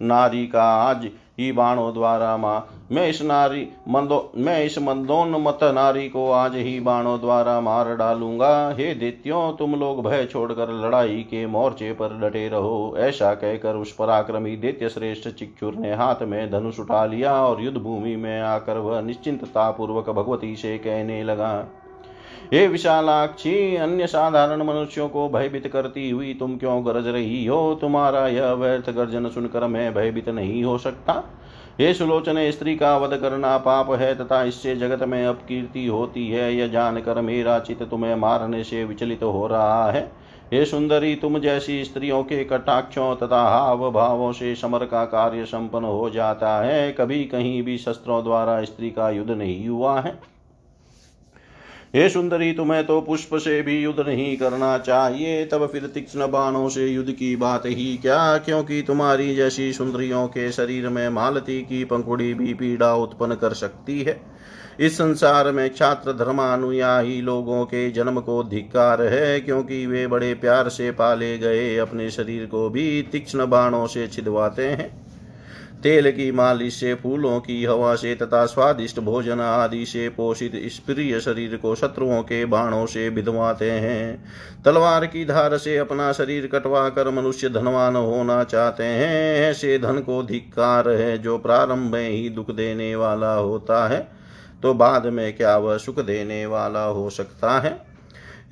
नारी 0.01 0.47
का 0.47 0.63
आज 0.63 1.09
ही 1.39 1.51
बाणों 1.53 1.93
द्वारा 1.95 2.37
माँ। 2.37 2.67
मैं 2.93 3.09
इस 3.09 3.21
नारी 3.23 3.67
मंदो 3.89 4.33
मैं 4.37 4.65
इस 4.65 4.79
मंदोन्मत 4.79 5.59
नारी 5.65 6.09
को 6.09 6.31
आज 6.31 6.55
ही 6.57 6.79
बाणों 6.81 7.19
द्वारा 7.21 7.61
मार 7.61 7.95
डालूँगा। 7.97 8.51
हे 8.71 8.95
दित्यो, 8.95 9.51
तुम 9.59 9.75
लोग 9.75 10.03
भय 10.05 10.25
छोड़कर 10.25 10.73
लड़ाई 10.75 11.23
के 11.23 11.47
मोर्चे 11.47 11.93
पर 11.93 12.19
डटे 12.21 12.49
रहो। 12.49 12.95
ऐसा 12.99 13.33
कहकर 13.35 13.77
उस 13.77 13.93
पराक्रमी 13.93 14.57
दैत्य 14.57 14.89
श्रेष्ठ 14.89 15.29
चिक्षुर 15.29 15.75
ने 15.75 15.95
हाथ 15.95 16.23
में 16.23 16.51
धनुष 16.51 16.81
उठा 16.81 17.05
लिया 17.07 17.35
और 17.41 17.63
युद्ध 17.63 17.79
भूमि 17.79 18.17
में 18.17 18.41
आकर 18.43 18.79
वह 18.79 19.01
निश्चिंतता 19.01 19.71
पूर्वक 19.71 20.11
भगवती 20.11 20.55
से 20.57 20.77
कहने 20.79 21.23
लगा 21.25 21.53
हे 22.53 22.67
विशालाक्षी, 22.67 23.77
अन्य 23.77 24.07
साधारण 24.07 24.63
मनुष्यों 24.63 25.09
को 25.09 25.29
भयभीत 25.29 25.67
करती 25.67 26.11
हुई 26.11 26.35
तुम 26.35 26.57
क्यों 26.57 26.85
गरज 26.87 27.07
रही 27.07 27.45
हो? 27.47 27.79
तुम्हारा 27.81 28.27
यह 28.29 28.53
व्यर्थ 28.53 28.91
गर्जन 28.91 29.29
सुनकर 29.29 29.67
मैं 29.67 29.95
भयभीत 29.95 30.29
नहीं 30.29 30.63
हो 30.65 30.77
सकता। 30.79 31.13
हे 31.81 31.93
सुलोचन, 31.95 32.51
स्त्री 32.51 32.77
का 32.77 32.97
वध 32.99 33.17
करना 33.17 33.57
पाप 33.59 33.91
है 33.93 34.15
तथा 34.15 34.43
इससे 34.43 34.77
जगत 34.77 35.03
में 35.03 35.27
अपकीर्ति 35.27 35.87
होती 35.87 36.29
है, 36.29 36.55
यह 36.55 36.69
जानकर 36.69 37.21
मेरा 37.21 37.59
चित 37.59 37.83
तुम्हें 37.83 38.15
मारने 38.15 38.63
से 38.65 38.85
विचलित 38.85 39.21
तो 39.21 39.31
हो 39.31 39.47
रहा 39.47 39.91
है। 39.91 40.13
हे 40.53 40.65
सुंदरी, 40.65 41.15
तुम 41.15 41.39
जैसी 41.39 41.85
स्त्रियों 41.85 42.23
के 42.23 42.45
कटाक्षों 42.45 43.15
तथा 43.17 43.43
हाव 43.43 43.91
भावों 43.91 44.33
से 44.33 44.55
समर 44.55 44.85
का 44.85 45.05
कार्य 45.05 45.45
संपन्न 45.45 45.85
हो 45.85 46.09
जाता 46.11 46.57
है, 46.59 46.93
कभी 46.93 47.25
कहीं 47.25 47.63
भी 47.63 47.79
शस्त्रों 47.79 48.23
द्वारा 48.25 48.63
स्त्री 48.65 48.91
का 48.91 49.11
युद्ध 49.11 49.31
नहीं 49.31 49.69
हुआ 49.69 50.01
है। 50.01 50.36
हे 51.95 52.09
सुंदरी, 52.09 52.53
तुम्हें 52.53 52.87
तो 52.87 53.01
पुष्प 53.01 53.35
से 53.35 53.63
भी 53.63 53.83
युद्ध 53.83 54.01
नहीं 54.01 54.37
करना 54.37 54.79
चाहिए। 54.79 55.45
तब 55.47 55.67
फिर 55.67 55.87
तीक्ष्ण 55.87 56.29
बाणों 56.31 56.69
से 56.69 56.87
युद्ध 56.87 57.11
की 57.11 57.37
बात 57.37 57.67
ही 57.67 57.97
क्या? 57.97 58.39
क्योंकि 58.39 58.83
तुम्हारी 58.83 59.35
जैसी 59.37 59.73
सुंदरियों 59.73 60.27
के 60.27 60.53
शरीर 60.53 60.89
में 60.89 61.09
मालती 61.09 61.61
की 61.63 61.85
पंखुड़ी 61.85 62.35
भी 62.35 62.55
पीड़ा 62.55 62.95
उत्पन्न 62.95 63.35
कर 63.35 63.53
सकती 63.53 64.03
है। 64.03 64.21
इस 64.81 64.95
संसार 64.95 65.53
में 65.53 65.69
छात्र 65.75 66.13
धर्मानुयायी 66.13 67.21
लोगों 67.21 67.65
के 67.65 67.91
जन्म 67.91 68.21
को 68.21 68.43
धिक्कार 68.45 69.03
है, 69.03 69.41
क्योंकि 69.41 69.87
वे 69.87 70.07
बड़े 70.07 70.35
प्यार 70.35 70.69
से 70.69 70.91
पाले 70.91 71.39
गए 71.39 71.77
अपने 71.77 72.11
शरीर 72.11 72.47
को 72.47 72.71
भी 72.71 73.03
तीक्ष्ण 73.03 73.47
बाणों 73.47 73.87
से 73.87 74.07
छिदवाते 74.07 74.69
हैं। 74.69 75.06
तेल 75.83 76.11
की 76.11 76.31
मालिश 76.33 76.75
से, 76.75 76.95
फूलों 76.95 77.39
की 77.41 77.65
हवा 77.65 77.95
से 77.95 78.15
तथा 78.15 78.45
स्वादिष्ट 78.47 79.01
भोजन 79.01 79.41
आदि 79.41 79.85
से 79.87 80.09
पोषित 80.09 80.55
इस 80.55 80.79
प्रिय 80.79 81.19
शरीर 81.21 81.57
को 81.57 81.75
शत्रुओं 81.75 82.23
के 82.23 82.45
बाणों 82.45 82.85
से 82.87 83.09
विधवाते 83.09 83.71
हैं। 83.71 84.25
तलवार 84.65 85.07
की 85.07 85.25
धार 85.25 85.57
से 85.59 85.77
अपना 85.79 86.11
शरीर 86.13 86.47
कटवा 86.47 86.89
कर 86.89 87.11
मनुष्य 87.11 87.49
धनवान 87.49 87.97
होना 87.97 88.43
चाहते 88.45 88.85
हैं। 88.85 89.41
ऐसे 89.41 89.79
धन 89.79 89.99
को 89.99 90.23
धिक्कार 90.23 90.89
है 90.89 91.17
जो 91.19 91.39
प्रारंभ 91.39 91.93
में 91.93 92.09
ही 92.11 92.29
दुख 92.29 92.51
देने 92.51 92.95
वाला 92.97 93.33
होता 93.33 93.87
है 93.89 94.07
तो 94.63 94.75
बाद 94.75 95.07
में 95.07 95.37
क्या 95.37 95.57
वह 95.57 95.77
सुख 95.79 96.01
देने 96.01 96.45
वाला 96.47 96.85
हो 96.85 97.09
सकता 97.11 97.59
है? 97.61 97.96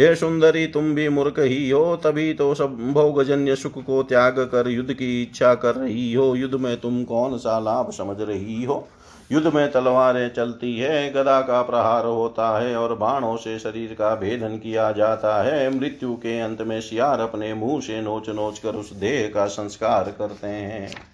हे 0.00 0.14
सुंदरी, 0.14 0.66
तुम 0.66 0.94
भी 0.94 1.08
मूर्ख 1.08 1.34
ही 1.38 1.70
हो, 1.70 1.96
तभी 1.96 2.34
तो 2.34 2.54
सब 2.54 2.92
भोगजन्य 2.92 3.56
सुख 3.56 3.84
को 3.84 4.02
त्याग 4.02 4.38
कर 4.38 4.68
युद्ध 4.68 4.92
की 4.92 5.22
इच्छा 5.22 5.54
कर 5.54 5.74
रही 5.74 6.14
हो। 6.14 6.34
युद्ध 6.34 6.54
में 6.54 6.80
तुम 6.80 7.04
कौन 7.04 7.38
सा 7.38 7.58
लाभ 7.58 7.90
समझ 7.90 8.16
रही 8.20 8.64
हो? 8.64 8.88
युद्ध 9.32 9.54
में 9.54 9.72
तलवारें 9.72 10.34
चलती 10.34 10.78
है, 10.78 11.10
गदा 11.10 11.40
का 11.40 11.62
प्रहार 11.62 12.06
होता 12.06 12.58
है 12.58 12.76
और 12.76 12.94
बाणों 12.94 13.36
से 13.36 13.58
शरीर 13.58 13.96
का 13.98 14.14
भेदन 14.14 14.58
किया 14.58 14.92
जाता 14.92 15.42
है। 15.42 15.78
मृत्यु 15.78 16.14
के 16.14 16.40
अंत 16.40 16.62
में 16.62 16.80
शियार 16.80 17.20
अपने 17.20 17.54
मुँह 17.54 17.80
से 17.80 18.02
नोच 18.02 18.28
नोच 18.28 18.58
कर 18.58 18.74
उस 18.74 18.92
देह 18.92 19.30
का 19.34 19.46
संस्कार 19.46 20.14
करते 20.18 20.46
हैं। 20.46 21.13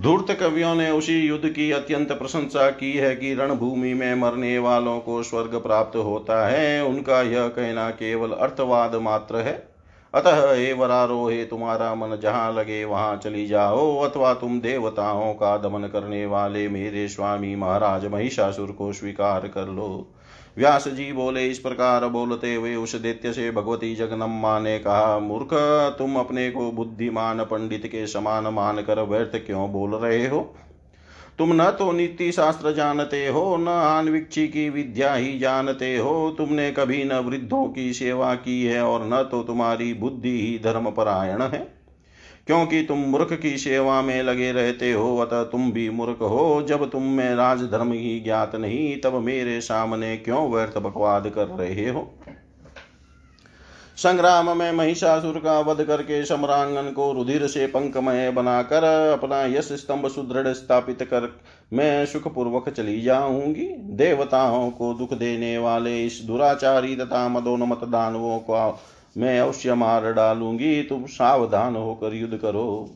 धूर्त 0.00 0.32
कवियों 0.40 0.74
ने 0.74 0.90
उसी 0.90 1.20
युद्ध 1.20 1.48
की 1.48 1.70
अत्यंत 1.70 2.12
प्रशंसा 2.12 2.70
की 2.70 2.92
है 2.92 3.16
कि 3.16 3.34
रणभूमि 3.34 3.94
में 3.94 4.14
मरने 4.14 4.58
वालों 4.58 5.00
को 5.00 5.22
स्वर्ग 5.22 5.54
प्राप्त 5.54 5.96
होता 5.96 6.48
है। 6.48 6.84
उनका 6.84 7.22
यह 7.22 7.48
कहना 7.48 7.90
केवल 7.90 8.30
अर्थवाद 8.30 8.94
मात्र 8.94 9.36
है। 9.36 9.68
अतः, 10.14 10.54
हे 10.54 10.72
वरारोहे 10.72 11.44
तुम्हारा 11.44 11.94
मन, 11.94 12.16
जहाँ 12.22 12.52
लगे 12.52 12.84
वहाँ 12.84 13.16
चली 13.16 13.46
जाओ, 13.46 14.00
अथवा 14.00 14.34
तुम 14.34 14.60
देवताओं 14.60 15.34
का 15.34 15.56
दमन 15.56 15.80
करने 15.80 16.26
वाले 16.26 16.68
मेरे 16.68 17.08
स्वामी 17.08 17.56
महाराज 17.56 18.06
महिषासुर 18.06 18.72
को 18.72 18.92
स्वीकार 18.92 19.40
कर 19.40 19.66
लो। 19.66 20.14
व्यास 20.58 20.88
जी 20.88 21.12
बोले, 21.12 21.46
इस 21.46 21.58
प्रकार 21.58 22.08
बोलते 22.08 22.54
हुए 22.54 22.74
उस 22.74 22.96
दैत्य 22.96 23.32
से 23.32 23.50
भगवती 23.50 23.94
जगदम्मा 23.94 24.58
ने 24.58 24.78
कहा, 24.78 25.18
मूर्ख, 25.18 25.48
तुम 25.98 26.16
अपने 26.16 26.50
को 26.50 26.72
बुद्धिमान 26.72 27.44
पंडित 27.44 27.86
के 27.86 28.06
समान 28.06 28.44
मान 28.44 28.82
कर 28.82 29.02
व्यर्थ 29.02 29.36
क्यों 29.46 29.72
बोल 29.72 29.94
रहे 29.94 30.28
हो? 30.28 30.54
तुम 31.38 31.62
न 31.62 31.70
तो 31.70 31.92
नीति 31.92 32.32
शास्त्र 32.32 32.72
जानते 32.72 33.28
हो, 33.28 33.56
न 33.56 33.68
आन्विक्षी 33.68 34.48
की 34.48 34.70
विद्या 34.70 35.14
ही 35.14 35.38
जानते 35.38 35.96
हो। 35.96 36.34
तुमने 36.38 36.72
कभी 36.72 37.04
न 37.04 37.12
वृद्धों 37.12 37.68
की 37.68 37.92
सेवा 37.92 38.34
की 38.34 38.64
है 38.64 38.82
और 38.82 39.06
न 39.06 39.28
तो 39.30 39.42
तुम्हारी 39.42 39.94
बुद्धि 39.94 40.40
ही 40.40 40.60
धर्म 40.64 40.90
परायण 40.90 41.42
है। 41.42 41.81
क्योंकि 42.46 42.82
तुम 42.82 42.98
मूर्ख 42.98 43.32
की 43.32 43.58
सेवा 43.58 44.02
में 44.02 44.22
लगे 44.22 44.52
रहते 44.52 44.92
हो, 44.92 45.18
अतः 45.18 45.42
तुम 45.42 45.72
भी 45.72 45.90
मूर्ख 45.90 46.18
हो। 46.20 46.62
जब 46.68 46.90
तुम 46.90 47.02
में 47.02 47.34
राजधर्म 47.34 47.92
ही 47.92 48.20
ज्ञात 48.20 48.56
नहीं, 48.56 49.00
तब 49.00 49.14
मेरे 49.14 49.60
सामने 49.60 50.16
क्यों 50.16 50.50
व्यर्थ 50.50 50.78
बकवाद 50.78 51.32
कर 51.34 51.46
रहे 51.46 51.88
हो? 51.88 52.14
संग्राम 53.96 54.58
में 54.58 54.72
महिषासुर 54.72 55.38
का 55.38 55.60
वध 55.60 55.84
करके 55.84 56.24
सम्रांगन 56.24 56.90
को 56.90 57.12
रुधिर 57.12 57.46
से 57.46 57.66
पंकमय 57.66 58.30
बनाकर 58.30 58.84
अपना 59.12 59.42
यश 59.42 59.72
स्तंभ 59.72 60.08
सुदृढ़ 60.08 60.48
स्थापित 60.48 61.02
कर 61.02 61.36
मैं 61.72 62.06
सुखपूर्वक 62.06 62.68
चली 62.68 63.02
जाऊँगी। 63.02 63.68
देवताओं 63.78 64.70
को 64.70 64.94
दुख 64.94 65.14
देने 65.14 65.58
वाले 65.58 66.06
इस 66.06 66.20
दुराचारी 66.24 66.96
तथा 66.96 67.28
मदोन्मत 67.28 67.80
दानवों 67.84 68.38
को 68.38 68.52
मैं 69.16 69.38
अवश्य 69.40 69.74
मार 69.74 70.12
डालूँगी, 70.12 70.82
तुम 70.82 71.06
सावधान 71.06 71.76
होकर 71.76 72.14
युद्ध 72.14 72.36
करो। 72.36 72.90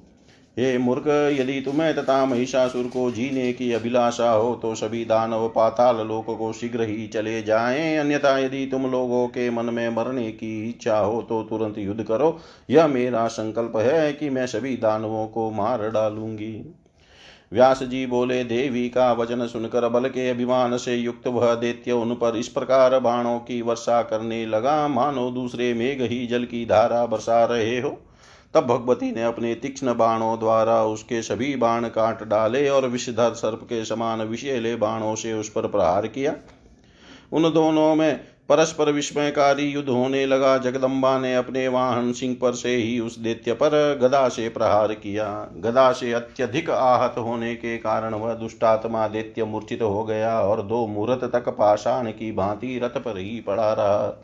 हे 0.57 0.76
मूर्ख, 0.79 1.07
यदि 1.40 1.61
तुम्हें 1.61 1.94
तथा 1.94 2.24
महिषासुर 2.26 2.85
को 2.85 3.11
जीने 3.11 3.52
की 3.52 3.70
अभिलाषा 3.72 4.31
हो 4.31 4.55
तो 4.55 4.74
सभी 4.74 5.05
दानव 5.05 5.48
पाताल 5.48 5.96
लोक 5.96 6.26
को 6.38 6.52
शीघ्र 6.52 6.83
ही 6.83 7.07
चले 7.07 7.42
जाएँ। 7.42 7.96
अन्यथा 7.96 8.38
यदि 8.38 8.64
तुम 8.66 8.87
लोगों 8.87 9.26
के 9.29 9.48
मन 9.50 9.64
में 9.64 9.88
मरने 9.88 10.31
की 10.31 10.68
इच्छा 10.68 10.98
हो 10.98 11.20
तो 11.22 11.42
तुरंत 11.42 11.79
युद्ध 11.79 12.02
करो। 12.02 12.38
यह 12.70 12.87
मेरा 12.87 13.26
संकल्प 13.29 13.76
है 13.76 14.12
कि 14.12 14.31
मैं 14.31 14.46
सभी 14.46 14.76
दानवों 14.76 15.26
को 15.26 15.50
मार 15.50 15.88
डालूँगी। 15.90 16.55
व्यास 17.52 17.82
जी 17.82 18.06
बोले, 18.06 18.44
देवी 18.44 18.88
का 18.88 19.12
वचन 19.12 19.46
सुनकर 19.46 19.88
बल 19.88 20.09
के 20.09 20.28
अभिमान 20.30 20.76
से 20.76 20.94
युक्त 20.94 21.26
वह 21.26 21.54
दैत्य 21.54 21.92
उन 21.92 22.14
पर 22.14 22.37
इस 22.37 22.48
प्रकार 22.48 22.98
बाणों 22.98 23.38
की 23.38 23.61
वर्षा 23.62 24.02
करने 24.02 24.46
लगा। 24.46 24.88
मानो 24.88 25.30
दूसरे 25.30 25.74
मेघ 25.74 26.02
ही 26.02 26.26
जल 26.26 26.44
की 26.44 26.66
धारा 26.66 27.06
बरसा 27.06 27.44
रहे 27.44 27.80
हो। 27.80 27.98
तब 28.54 28.66
भगवती 28.66 29.12
ने 29.12 29.22
अपने 29.22 29.54
तीक्ष्ण 29.54 29.94
बाणों 29.94 30.38
द्वारा 30.38 30.85
उसके 30.85 31.22
सभी 31.22 31.56
बाण 31.56 31.88
काट 31.88 32.22
डाले 32.24 32.68
और 32.68 32.88
विषधर 32.88 33.35
सर्प 33.35 33.61
के 33.62 33.85
समान 33.85 34.22
विषेले 34.22 34.76
बाणों 34.76 35.14
से 35.14 35.32
उस 35.32 35.48
पर 35.48 35.66
प्रहार 35.66 36.06
किया। 36.06 36.35
उन 37.32 37.42
दोनों 37.52 37.94
में 37.94 38.20
परस्पर 38.48 38.90
विस्मयकारी 38.92 39.64
युद्ध 39.64 39.88
होने 39.88 40.26
लगा। 40.26 40.59
जगदम्बा 40.59 41.18
ने 41.18 41.35
अपने 41.35 41.68
वाहन 41.68 42.12
सिंह 42.12 42.37
पर 42.40 42.52
से 42.52 42.74
ही 42.76 42.98
उस 43.00 43.18
दैत्य 43.18 43.52
पर 43.52 43.98
गदा 44.02 44.28
से 44.28 44.48
प्रहार 44.48 44.94
किया। 44.94 45.26
गदा 45.56 45.92
से 45.92 46.12
अत्यधिक 46.12 46.70
आहत 46.70 47.14
होने 47.18 47.54
के 47.54 47.76
कारण 47.78 48.14
वह 48.14 48.35
दुष्टात्मा 48.35 49.09
दैत्य 49.09 49.44
मूर्छित 49.44 49.82
हो 49.82 50.04
गया 50.04 50.40
और 50.40 50.62
दो 50.62 50.87
मुहूर्त 50.87 51.24
तक 51.24 51.48
पाषाण 51.48 52.11
की 52.11 52.32
भांति 52.32 52.78
रथ 52.78 53.00
पर 53.00 53.18
ही 53.18 53.40
पड़ा 53.40 53.72
रहा। 53.72 54.22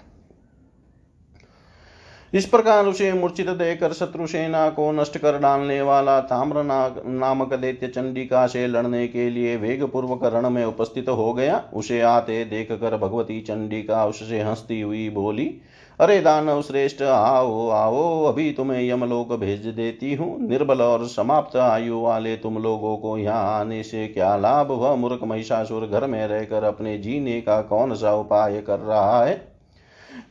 इस 2.32 2.46
प्रकार 2.46 2.86
उसे 2.86 3.12
मूर्छित 3.12 3.48
देकर 3.48 3.92
शत्रु 3.92 4.26
सेना 4.26 4.68
को 4.70 4.90
नष्ट 4.92 5.18
कर 5.18 5.38
डालने 5.38 5.80
वाला 5.82 6.18
ताम्र 6.20 6.62
नामक 6.62 7.52
दैत्य 7.54 7.88
चंडिका 7.88 8.46
से 8.46 8.66
लड़ने 8.66 9.06
के 9.08 9.28
लिए 9.30 9.56
वेग 9.56 9.84
पूर्वक 9.84 10.24
रण 10.24 10.48
में 10.50 10.64
उपस्थित 10.64 11.08
हो 11.08 11.32
गया, 11.32 11.62
उसे 11.74 12.00
आते 12.00 12.44
देख 12.44 12.72
कर 12.72 12.96
भगवती 12.98 13.40
चंडिका 13.40 14.06
उससे 14.06 14.40
हंसती 14.40 14.80
हुई 14.80 15.08
बोली, 15.10 15.46
अरे 16.00 16.20
दानव 16.20 16.62
श्रेष्ठ, 16.62 17.02
आओ 17.02 17.68
आओ, 17.70 18.24
अभी 18.24 18.50
तुम्हें 18.52 18.82
यमलोक 18.82 19.32
भेज 19.34 19.66
देती 19.66 20.14
हूँ। 20.14 20.40
निर्बल 20.40 20.82
और 20.82 21.06
समाप्त 21.08 21.56
आयु 21.58 22.00
वाले 22.00 22.36
तुम 22.36 22.58
लोगों 22.58 22.96
को 22.96 23.16
यहाँ 23.18 23.60
आने 23.60 23.82
से 23.82 24.06
क्या 24.08 24.36
लाभ? 24.38 24.70
वह 24.72 24.94
मूर्ख 24.96 25.24
महिषासुर 25.24 25.86
घर 25.86 26.06
में 26.06 26.26
रहकर 26.26 26.64
अपने 26.64 26.98
जीने 26.98 27.40
का 27.40 27.62
कौन 27.62 27.94
सा 27.94 28.14
उपाय 28.14 28.60
कर 28.60 28.78
रहा 28.78 29.24
है? 29.24 29.51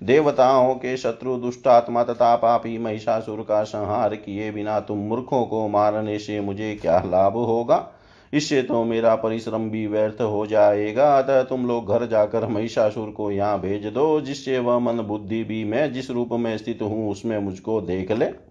देवताओं 0.03 0.73
के 0.75 0.97
शत्रु 0.97 1.37
दुष्टात्मा 1.37 2.03
तथा 2.03 2.35
पापी 2.35 2.77
महिषासुर 2.77 3.41
का 3.41 3.63
संहार 3.63 4.15
किए 4.15 4.51
बिना 4.51 4.79
तुम 4.79 4.97
मूर्खों 4.97 5.45
को 5.45 5.67
मारने 5.67 6.19
से 6.19 6.39
मुझे 6.41 6.75
क्या 6.75 7.01
लाभ 7.05 7.33
होगा? 7.33 7.87
इससे 8.33 8.61
तो 8.61 8.83
मेरा 8.83 9.15
परिश्रम 9.15 9.69
भी 9.69 9.87
व्यर्थ 9.87 10.21
हो 10.21 10.45
जाएगा। 10.47 11.17
अतः 11.17 11.41
तुम 11.43 11.65
लोग 11.67 11.89
घर 11.89 12.05
जाकर 12.05 12.47
महिषासुर 12.47 13.09
को 13.09 13.31
यहाँ 13.31 13.59
भेज 13.61 13.85
दो, 13.85 14.21
जिससे 14.21 14.59
वह 14.59 14.79
मन 14.79 14.99
बुद्धि 14.99 15.43
भी 15.43 15.63
मैं 15.63 15.91
जिस 15.93 16.09
रूप 16.11 16.29
में 16.33 16.57
स्थित 16.57 16.81
हूँ, 16.81 17.09
उसमें 17.11 17.37
मुझको 17.39 17.81
देख 17.81 18.11
ले। 18.11 18.50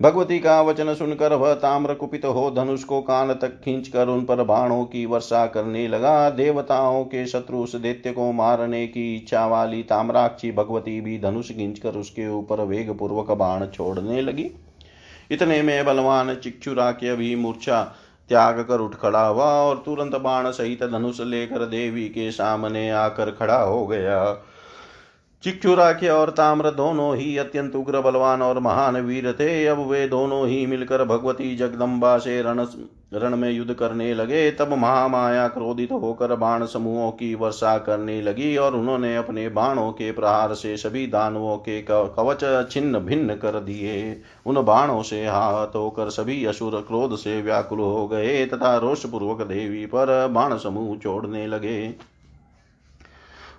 भगवती 0.00 0.38
का 0.38 0.60
वचन 0.62 0.92
सुनकर 0.94 1.32
वह 1.32 1.52
ताम्र 1.54 1.94
कुपित 1.94 2.24
हो 2.24 2.50
धनुष 2.50 2.84
को 2.84 3.00
कान 3.00 3.32
तक 3.32 3.60
खींच 3.60 3.88
कर 3.88 4.08
उन 4.08 4.24
पर 4.24 4.42
बाणों 4.42 4.84
की 4.84 5.04
वर्षा 5.06 5.46
करने 5.46 5.86
लगा। 5.88 6.30
देवताओं 6.30 7.04
के 7.04 7.26
शत्रु 7.26 7.58
उस 7.58 7.76
दैत्य 7.76 8.12
को 8.12 8.30
मारने 8.32 8.86
की 8.86 9.14
इच्छा 9.16 9.46
वाली 9.46 9.82
ताम्राक्षी 9.82 10.52
भगवती 10.52 11.00
भी 11.00 11.18
धनुष 11.18 11.50
खींच 11.50 11.78
कर 11.78 11.94
उसके 11.94 12.28
ऊपर 12.28 12.60
वेग 12.60 12.90
पूर्वक 12.98 13.30
बाण 13.30 13.66
छोड़ने 13.66 14.20
लगी। 14.22 14.50
इतने 15.30 15.62
में 15.62 15.84
बलवान 15.84 16.34
चिक्षुराक्य 16.34 17.14
भी 17.16 17.34
मूर्छा 17.36 17.82
त्याग 18.30 18.60
कर 18.60 18.80
उठ 18.80 18.94
खड़ा 18.94 19.26
हुआ 19.26 19.44
और 19.44 19.82
तुरंत 19.86 20.14
बाण 20.14 20.50
सहित 20.50 20.84
धनुष 20.84 21.20
लेकर 21.20 21.64
देवी 21.66 22.08
के 22.08 22.30
सामने 22.30 22.90
आकर 22.90 23.30
खड़ा 23.30 23.60
हो 23.62 23.86
गया। 23.86 24.24
चिक्षुराख्य 25.44 26.08
और 26.08 26.30
ताम्र 26.30 26.70
दोनों 26.70 27.14
ही 27.16 27.36
अत्यंत 27.36 27.74
उग्र, 27.76 28.00
बलवान 28.00 28.42
और 28.42 28.58
महान 28.58 28.96
वीर 28.96 29.30
थे। 29.32 29.66
अब 29.66 29.78
वे 29.88 30.06
दोनों 30.08 30.46
ही 30.48 30.64
मिलकर 30.66 31.04
भगवती 31.04 31.54
जगदम्बा 31.56 32.16
से 32.18 32.40
रण 32.42 32.66
रण 33.14 33.36
में 33.36 33.50
युद्ध 33.50 33.74
करने 33.74 34.12
लगे। 34.14 34.50
तब 34.50 34.72
महामाया 34.72 35.46
क्रोधित 35.48 35.92
होकर 35.92 36.34
बाण 36.36 36.64
समूहों 36.66 37.10
की 37.10 37.34
वर्षा 37.34 37.76
करने 37.78 38.20
लगी 38.22 38.56
और 38.56 38.74
उन्होंने 38.74 39.16
अपने 39.16 39.48
बाणों 39.48 39.90
के 39.92 40.10
प्रहार 40.12 40.54
से 40.54 40.76
सभी 40.76 41.06
दानवों 41.06 41.56
के 41.58 41.80
कवच 41.82 42.70
छिन्न 42.70 42.98
भिन्न 42.98 43.34
कर 43.34 43.60
दिए। 43.60 44.22
उन 44.46 44.62
बाणों 44.62 45.02
से 45.02 45.24
हाथ 45.26 45.76
होकर 45.76 46.10
सभी 46.10 46.44
असुर 46.44 46.80
क्रोध 46.88 47.16
से 47.16 47.40
व्याकुल 47.42 47.80
हो 47.80 48.06
गए 48.08 48.44
तथा 48.46 48.76
रोषपूर्वक 48.78 49.42
देवी 49.42 49.86
पर 49.86 50.26
बाण 50.28 50.56
समूह 50.56 50.96
छोड़ने 50.96 51.46
लगे। 51.46 52.13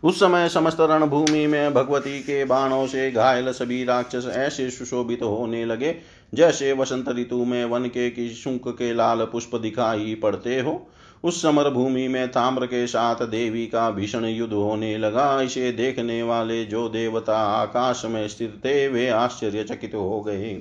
उस 0.06 0.20
समय 0.20 0.48
समस्त 0.50 0.78
रणभूमि 0.82 1.46
में 1.48 1.74
भगवती 1.74 2.20
के 2.20 2.44
बाणों 2.46 2.86
से 2.88 3.10
घायल 3.12 3.52
सभी 3.52 3.84
राक्षस 3.84 4.28
ऐसे 4.28 4.70
सुशोभित 4.70 5.20
तो 5.20 5.30
होने 5.30 5.64
लगे, 5.66 5.96
जैसे 6.34 6.74
वसंत 6.74 7.10
ऋतु 7.10 7.44
में 7.46 7.64
वन 7.66 7.86
के 7.86 8.10
किशुक 8.10 8.68
के 8.70 8.94
लाल 8.94 9.26
पुष्प 9.26 9.56
दिखाई 9.56 10.16
पड़ते 10.16 10.60
हो। 10.60 10.82
उस 11.24 11.42
समर 11.42 11.70
भूमि 11.70 12.08
में 12.08 12.28
ताम्र 12.28 12.66
के 12.66 12.86
साथ 12.88 13.26
देवी 13.28 13.66
का 13.68 13.90
भीषण 13.92 14.26
युद्ध 14.26 14.54
होने 14.54 14.98
लगा। 14.98 15.42
इसे 15.42 15.72
देखने 15.72 16.22
वाले 16.24 16.64
जो 16.66 16.88
देवता 16.90 17.38
आकाश 17.38 18.06
में 18.06 18.28
स्थित 18.28 18.62
थे, 18.66 18.88
वे 18.88 19.10
आश्चर्यचकित 19.10 19.96
हो 19.96 20.22
गए। 20.22 20.58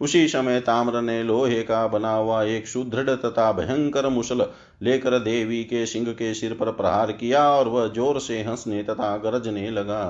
उसी 0.00 0.26
समय 0.28 0.60
ताम्र 0.60 1.00
ने 1.02 1.22
लोहे 1.22 1.62
का 1.62 1.86
बना 1.86 2.12
हुआ 2.12 2.42
एक 2.44 2.68
सुदृढ़ 2.68 3.10
तथा 3.10 3.50
भयंकर 3.52 4.08
मुसल 4.08 4.46
लेकर 4.80 5.18
देवी 5.18 5.62
के 5.64 5.84
सिंह 5.86 6.12
के 6.12 6.32
सिर 6.34 6.52
पर 6.54 6.70
प्रहार 6.72 7.12
किया 7.12 7.42
और 7.50 7.68
वह 7.68 7.86
ज़ोर 7.88 8.18
से 8.20 8.40
हंसने 8.42 8.82
तथा 8.82 9.16
गरजने 9.16 9.70
लगा। 9.70 10.02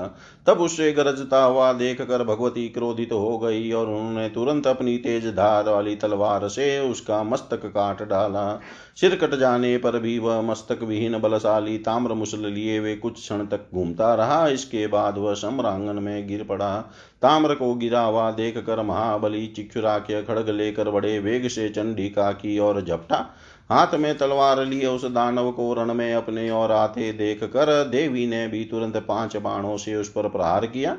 तब 0.47 0.59
उससे 0.61 0.91
गरजता 0.91 1.43
हुआ 1.43 1.71
देख 1.73 2.01
कर 2.01 2.23
भगवती 2.25 2.67
क्रोधित 2.69 3.11
हो 3.11 3.37
गई 3.39 3.71
और 3.71 3.87
उन्होंने 3.87 4.27
तुरंत 4.29 4.67
अपनी 4.67 4.97
तेज 4.97 5.27
धार 5.27 5.69
वाली 5.69 5.95
तलवार 5.95 6.47
से 6.47 6.79
उसका 6.81 7.23
मस्तक 7.23 7.65
काट 7.67 8.03
डाला। 8.03 8.59
सिर 8.97 9.15
कट 9.15 9.35
जाने 9.35 9.77
पर 9.77 9.99
भी 9.99 10.17
वह 10.19 10.41
मस्तक 10.41 10.83
विहीन 10.83 11.17
बलशाली 11.19 11.77
ताम्र 11.79 12.13
मुसल 12.13 12.45
लिए 12.45 12.79
वे 12.79 12.95
कुछ 12.95 13.13
क्षण 13.13 13.45
तक 13.45 13.67
घूमता 13.73 14.13
रहा। 14.15 14.47
इसके 14.49 14.87
बाद 14.87 15.17
वह 15.17 15.33
सम्रांगन 15.35 16.03
में 16.03 16.27
गिर 16.27 16.43
पड़ा। 16.43 16.75
ताम्र 17.21 17.55
को 17.55 17.73
गिरा 17.75 18.01
हुआ 18.01 18.29
देख 18.31 18.57
कर 18.57 18.81
महाबली 18.83 19.45
चिक्षुराख्य 19.47 20.21
खड़ग 20.23 20.49
लेकर 20.49 20.89
बड़े 20.89 21.17
वेग 21.19 21.47
से 21.47 21.69
चंडिका 21.69 22.31
की 22.33 22.57
ओर 22.59 22.81
झपटा। 22.81 23.25
हाथ 23.69 23.93
में 23.93 24.17
तलवार 24.17 24.65
लिए 24.65 24.85
उस 24.85 25.05
दानव 25.05 25.51
को 25.51 25.73
रण 25.73 25.93
में 25.93 26.13
अपने 26.13 26.49
और 26.49 26.71
आते 26.71 27.11
देख 27.13 27.43
कर 27.43 27.83
देवी 27.83 28.27
ने 28.27 28.47
भी 28.47 28.63
तुरंत 28.65 28.97
पाँच 28.97 29.37
बाणों 29.37 29.77
से 29.77 29.95
उस 29.95 30.09
पर 30.09 30.29
प्रहार 30.29 30.65
किया। 30.65 30.97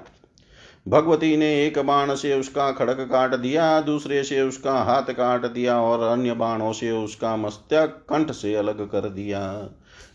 भगवती 0.88 1.36
ने 1.36 1.64
एक 1.66 1.78
बाण 1.78 2.14
से 2.14 2.34
उसका 2.34 2.70
खड़क 2.72 3.00
काट 3.00 3.34
दिया, 3.34 3.80
दूसरे 3.80 4.22
से 4.24 4.40
उसका 4.40 4.72
हाथ 4.72 5.12
काट 5.12 5.46
दिया 5.46 5.80
और 5.80 6.02
अन्य 6.02 6.32
बाणों 6.32 6.72
से 6.72 6.90
उसका 6.90 7.36
मस्तक 7.36 8.04
कंठ 8.10 8.30
से 8.30 8.54
अलग 8.54 8.80
कर 8.90 9.08
दिया। 9.08 9.68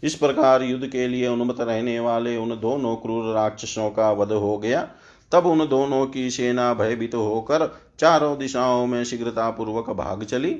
इस 0.03 0.15
प्रकार 0.15 0.63
युद्ध 0.63 0.87
के 0.87 1.07
लिए 1.07 1.27
उन्मत 1.27 1.61
रहने 1.61 1.99
वाले 1.99 2.37
उन 2.37 2.49
दोनों 2.49 2.95
क्रूर 2.95 3.33
राक्षसों 3.33 3.89
का 3.89 4.11
वध 4.11 4.31
हो 4.31 4.57
गया। 4.57 4.87
तब 5.31 5.45
उन 5.45 5.67
दोनों 5.67 6.05
की 6.05 6.29
सेना 6.29 6.73
भयभीत 6.73 7.15
होकर 7.15 7.71
चारों 7.99 8.37
दिशाओं 8.37 8.85
में 8.85 9.03
शीघ्रता 9.03 9.49
पूर्वक 9.49 9.89
भाग 9.89 10.23
चली। 10.23 10.55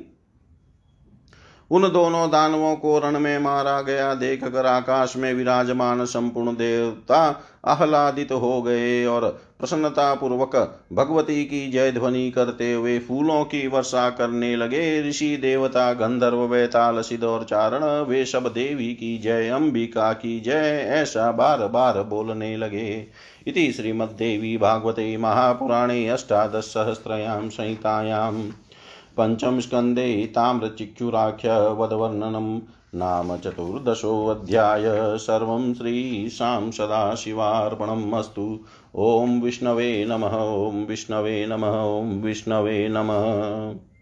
उन 1.72 1.90
दोनों 1.90 2.30
दानवों 2.30 2.76
को 2.76 3.00
रण 3.00 3.20
में 3.20 3.40
मारा 3.40 3.82
गया। 3.82 4.14
देख 4.14 4.44
कर 4.44 4.66
आकाश 4.66 5.16
में 5.18 5.34
विराजमान 5.34 6.06
संपूर्ण 6.06 6.52
देवता 6.52 7.42
आह्लादित 7.66 8.32
हो 8.32 8.62
गए 8.62 9.06
और 9.06 9.42
प्रसन्नता 9.60 10.14
पूर्वक 10.14 10.56
भगवती 10.94 11.46
की 11.46 11.72
जय 11.72 11.92
ध्वनि 11.92 12.32
करते 12.32 12.74
हुए 12.74 13.00
फूलों 13.00 13.44
की 13.44 13.68
वर्षा 13.68 14.10
करने 14.10 14.56
लगे। 14.56 15.10
ऋषि, 15.10 15.38
देवता, 15.38 15.94
गंधर्व, 15.94 16.38
वेताल, 16.38 17.02
सिद्ध 17.02 17.24
और 17.24 17.44
चारण, 17.44 17.84
वे 17.84 18.26
सब 18.26 18.48
देवी 18.54 18.94
की 18.94 19.18
जय, 19.18 19.50
अंबिका 19.50 20.14
की 20.14 20.40
जय, 20.40 20.86
ऐसा 20.90 21.32
बार 21.32 21.68
बार 21.68 22.02
बोलने 22.04 22.58
लगे। 22.58 23.08
इति 23.48 23.72
श्रीमद्देवी 23.72 24.58
भागवते 24.58 25.18
महापुराणे 25.18 26.08
अष्टादश 26.08 26.74
सहस्रयां 29.20 29.60
स्कंदे 29.60 30.26
ताम्रचिक्षुराख्य 30.26 31.50
वदवर्णनं 31.52 32.60
नाम 32.96 33.38
चतुर्दशोऽध्याय। 33.38 34.84
सर्वं 35.18 35.74
श्रीशां 35.74 36.72
सदाशिवार्पणम् 36.72 38.14
अस्तु। 38.14 38.60
ॐ 38.96 39.42
विष्णवे 39.42 40.06
नमः, 40.06 40.38
ॐ 40.38 40.86
विष्णवे 40.86 41.46
नमः, 41.46 41.82
ॐ 41.82 42.22
विष्णवे 42.22 42.88
नमः। 42.90 43.95